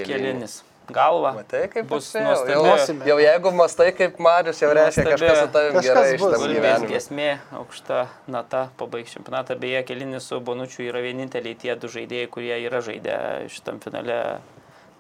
[0.06, 0.62] kelinis.
[0.62, 1.34] kelinis galvą.
[1.36, 2.52] Matai, kaip bus nuostabu.
[2.52, 6.92] Jau, jau jeigu mastai kaip Marius, jau reiškia kažkas su tavimi gerai iš tam gyvenime.
[6.92, 7.30] Gesmė,
[7.60, 9.58] aukšta nata, pabaigs čempionatą.
[9.60, 13.18] Beje, kelinis su Bonučiu yra vieninteliai tie du žaidėjai, kurie yra žaidę
[13.54, 14.22] šitam finale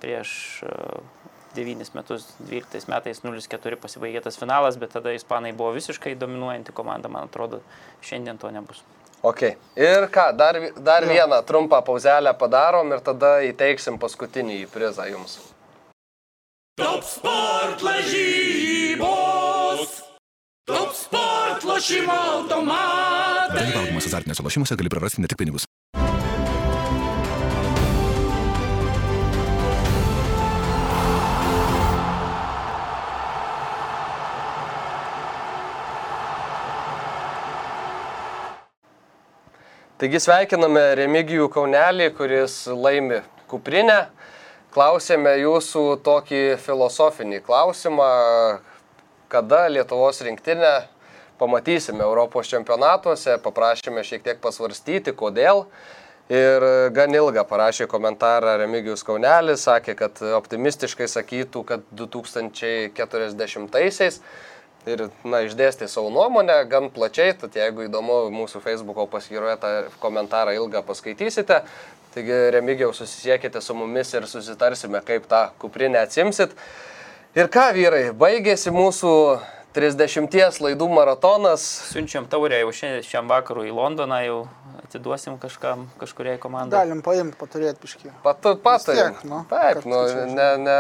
[0.02, 0.34] prieš
[1.58, 6.76] 9 e, metus, 12 metais 0-4 pasibaigė tas finalas, bet tada ispanai buvo visiškai dominuojanti
[6.76, 7.64] komanda, man atrodo,
[8.06, 8.84] šiandien to nebus.
[9.22, 9.42] Ok.
[9.76, 11.10] Ir ką, dar, dar ja.
[11.10, 15.40] vieną trumpą pauzelę padarom ir tada įteiksim paskutinį prizą jums.
[16.78, 19.08] Top sport lažybos.
[20.68, 23.58] Top sport lošimo automatai.
[23.58, 25.66] Dalyvaudamas azartiniuose lošimuose gali prarasti ne tik pinigus.
[39.98, 43.18] Taigi sveikiname Remigijų Kaunelį, kuris laimi
[43.50, 44.14] kuprinę
[44.76, 48.06] klausėme jūsų tokį filosofinį klausimą,
[49.34, 50.86] kada Lietuvos rinktinę
[51.42, 55.66] pamatysime Europos čempionatuose, paprašėme šiek tiek pasvarstyti, kodėl.
[56.30, 56.62] Ir
[56.94, 64.22] gan ilgą parašė komentarą Remigijus Kaunelis, sakė, kad optimistiškai sakytų, kad 2040-aisiais.
[64.90, 69.72] Ir na, išdėstė savo nuomonę gan plačiai, tad jeigu įdomu, mūsų Facebook'o paskyroje tą
[70.04, 71.62] komentarą ilgą paskaitysite.
[72.16, 76.56] Taigi Remigiau susisiekite su mumis ir susitarsime, kaip tą kuprinę atsimsit.
[77.38, 79.12] Ir ką vyrai, baigėsi mūsų
[79.78, 81.66] 30 laidų maratonas.
[81.92, 84.40] Siunčiam taurę jau šiandien, šiam vakarui į Londoną, jau
[84.88, 86.80] atiduosim kažkam, kažkuriai komandai.
[86.80, 88.14] Galim paimti, paturėti piškį.
[88.24, 89.20] Pat, patarim.
[89.20, 90.80] tiek, nu, Taip, nu, ne, ne.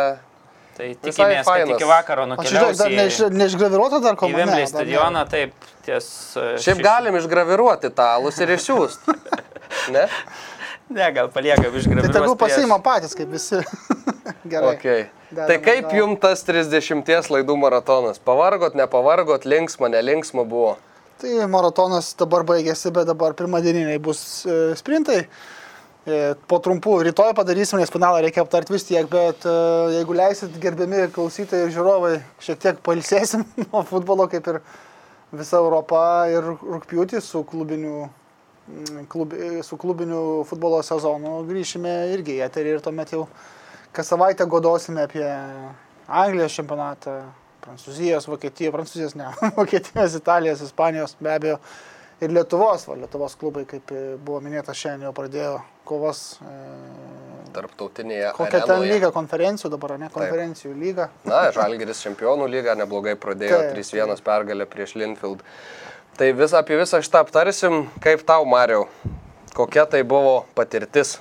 [0.77, 4.45] Tai tikimės, kad iki vakaro O čia žiūrėk, dar nukeliaus neišgraviruota dar komanda.
[4.51, 5.55] Dar stadioną, taip,
[5.87, 6.09] ties...
[6.37, 9.17] e, Šiaip šeši- galim išgraviruoti talus ir išsiųsti.
[9.91, 10.03] Ne?
[10.91, 11.71] Ne, gal paliekam ne.
[11.71, 12.13] Tai išgraviruoti.
[12.15, 13.59] tegul pasiima patys, kaip visi.
[14.51, 14.73] Gerai.
[14.75, 15.01] Okay.
[15.29, 15.97] Dedam Tai kaip atgal.
[15.99, 18.19] jums tas 30 laidų maratonas?
[18.23, 20.77] Pavargot, nepavargot, linksma, nelinksma buvo.
[21.19, 25.21] Tai maratonas dabar baigėsi, bet dabar pirmadieniniai bus e, sprintai.
[25.25, 25.56] E,
[26.47, 29.55] Po trumpų rytoj padarysim, nes finalą reikia aptarti vis tiek, bet e,
[29.97, 32.11] jeigu leisit, gerbiami klausytojai ir žiūrovai,
[32.45, 34.61] šiek tiek palsėsim nuo futbolo, kaip ir
[35.35, 35.99] visa Europa
[36.31, 38.05] ir rūpjūtį su klubiniu,
[38.69, 43.25] mm, klub, e, su klubiniu futbolo sezonu grįšime irgi į eterį ir tuomet jau
[43.91, 45.27] kas savaitę godosime apie
[46.07, 47.17] Anglijos čempionatą,
[47.67, 49.27] Prancūzijos, Vokietijos, Prancūzijos ne,
[49.59, 51.59] Vokietijos, Italijos, Ispanijos be abejo
[52.21, 55.57] ir Lietuvos, va, Lietuvos klubai, kaip e, buvo minėta šiandien, jau pradėjo
[55.87, 56.21] kovas.
[56.41, 56.55] E,
[57.55, 58.31] Tarptautinėje.
[58.37, 58.93] kokia ten arenoje.
[58.93, 61.09] lyga, konferencijų dabar, ne, konferencijų lyga.
[61.25, 65.45] Na, Žalgeris čempionų lygą neblogai pradėjo Taip, 3-1 pergalę prieš Linfield.
[66.17, 68.87] Tai vis, apie visą šitą aptarsim, kaip tau, Mariau,
[69.57, 71.17] kokia tai buvo patirtis.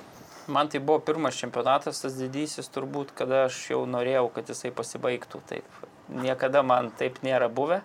[0.47, 5.41] Man tai buvo pirmas čempionatas, tas didysis turbūt, kada aš jau norėjau, kad jisai pasibaigtų.
[5.49, 5.81] Taip.
[6.07, 7.81] Niekada man taip nėra buvę.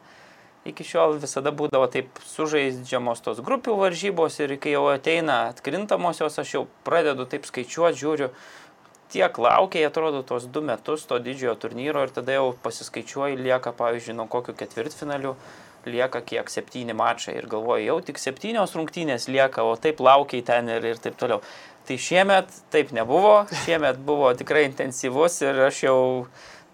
[0.62, 6.52] Iki šiol visada būdavo taip sužaidžiamos tos grupių varžybos ir kai jau ateina atkrintamosios, aš
[6.54, 8.28] jau pradedu taip skaičiuoti, žiūriu,
[9.12, 14.16] tiek laukia, atrodo, tos du metus to didžiojo turnyro ir tada jau pasiskaičiuoju, lieka, pavyzdžiui,
[14.20, 15.34] nuo kokių ketvirtfinalių,
[15.90, 20.70] lieka kiek septyni mačai ir galvoju, jau tik septynios rungtynės lieka, o taip laukiai ten
[20.70, 21.42] ir, ir taip toliau.
[21.88, 26.00] Tai šiemet taip nebuvo, šiemet buvo tikrai intensyvus ir aš jau,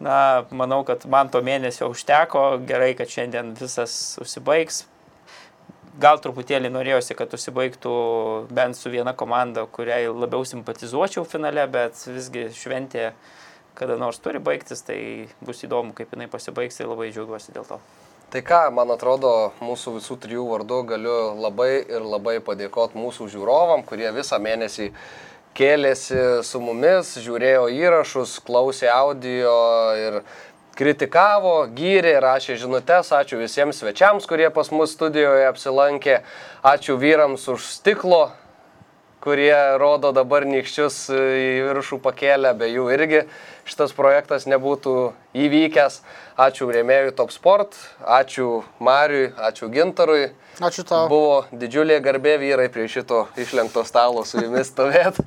[0.05, 4.85] na, manau, kad man to mėnesio užteko, gerai, kad šiandien visas užsibaigs.
[5.99, 7.93] Gal truputėlį norėjosi, kad užsibaigtų
[8.55, 13.11] bent su viena komanda, kuriai labiau simpatizuočiau finale, bet visgi šventė
[13.79, 15.01] kada nors turi baigtis, tai
[15.45, 17.79] bus įdomu, kaip jinai pasibaigs ir labai džiaugiuosi dėl to.
[18.29, 19.31] Tai ką, man atrodo,
[19.65, 24.91] mūsų visų trijų vardų galiu labai ir labai padėkoti mūsų žiūrovam, kurie visą mėnesį
[25.57, 29.55] kėlėsi su mumis, žiūrėjo įrašus, klausė audio
[29.99, 30.21] ir
[30.79, 33.11] kritikavo, gyrė, rašė žinutės.
[33.17, 36.21] Ačiū visiems svečiams, kurie pas mus studijoje apsilankė.
[36.63, 38.29] Ačiū vyrams už stiklo,
[39.25, 43.23] kurie rodo dabar nykščius į viršų pakėlę, be jų irgi
[43.69, 44.97] šitas projektas nebūtų
[45.37, 46.01] įvykęs.
[46.39, 50.29] Ačiū rėmėjui Top Sport, ačiū Mariui, ačiū Gintarui.
[50.63, 51.07] Ačiū tau.
[51.11, 55.27] Buvo didžiulė garbė vyrai prie šito išlenkto stalo su jumis stovėti.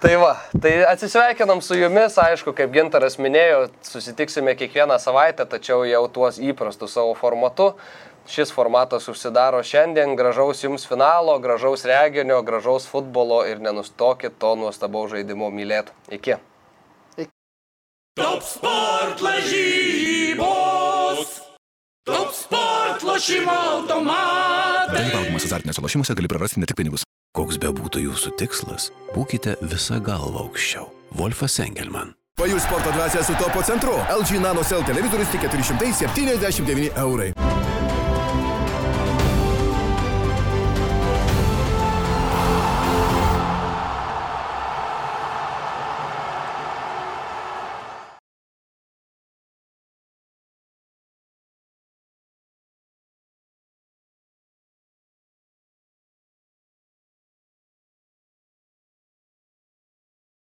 [0.00, 6.06] Tai va, tai atsisveikinam su jumis, aišku, kaip Gintaras minėjo, susitiksime kiekvieną savaitę, tačiau jau
[6.08, 7.74] tuos įprastus savo formatu.
[8.28, 15.10] Šis formatas užsidaro šiandien, gražaus jums finalo, gražaus reginio, gražaus futbolo ir nenustokit to nuostabaus
[15.14, 15.92] žaidimo mylėti.
[16.10, 16.34] Iki.
[18.20, 20.40] Top sport lažybos.
[22.04, 24.96] Top sport lošimo automatai.
[24.96, 27.02] Dalyvaudamas azartiniuose lošimuose gali prarasti ne tik pinigus.
[27.36, 30.90] Koks be būtų jūsų tikslas, būkite visą galvą aukščiau.
[31.14, 32.14] Wolfas Engelman.
[32.40, 33.94] Pajus sporto dvasia su topo centru.
[34.08, 37.32] LG Nano Cell televizorius tik 479 eurai.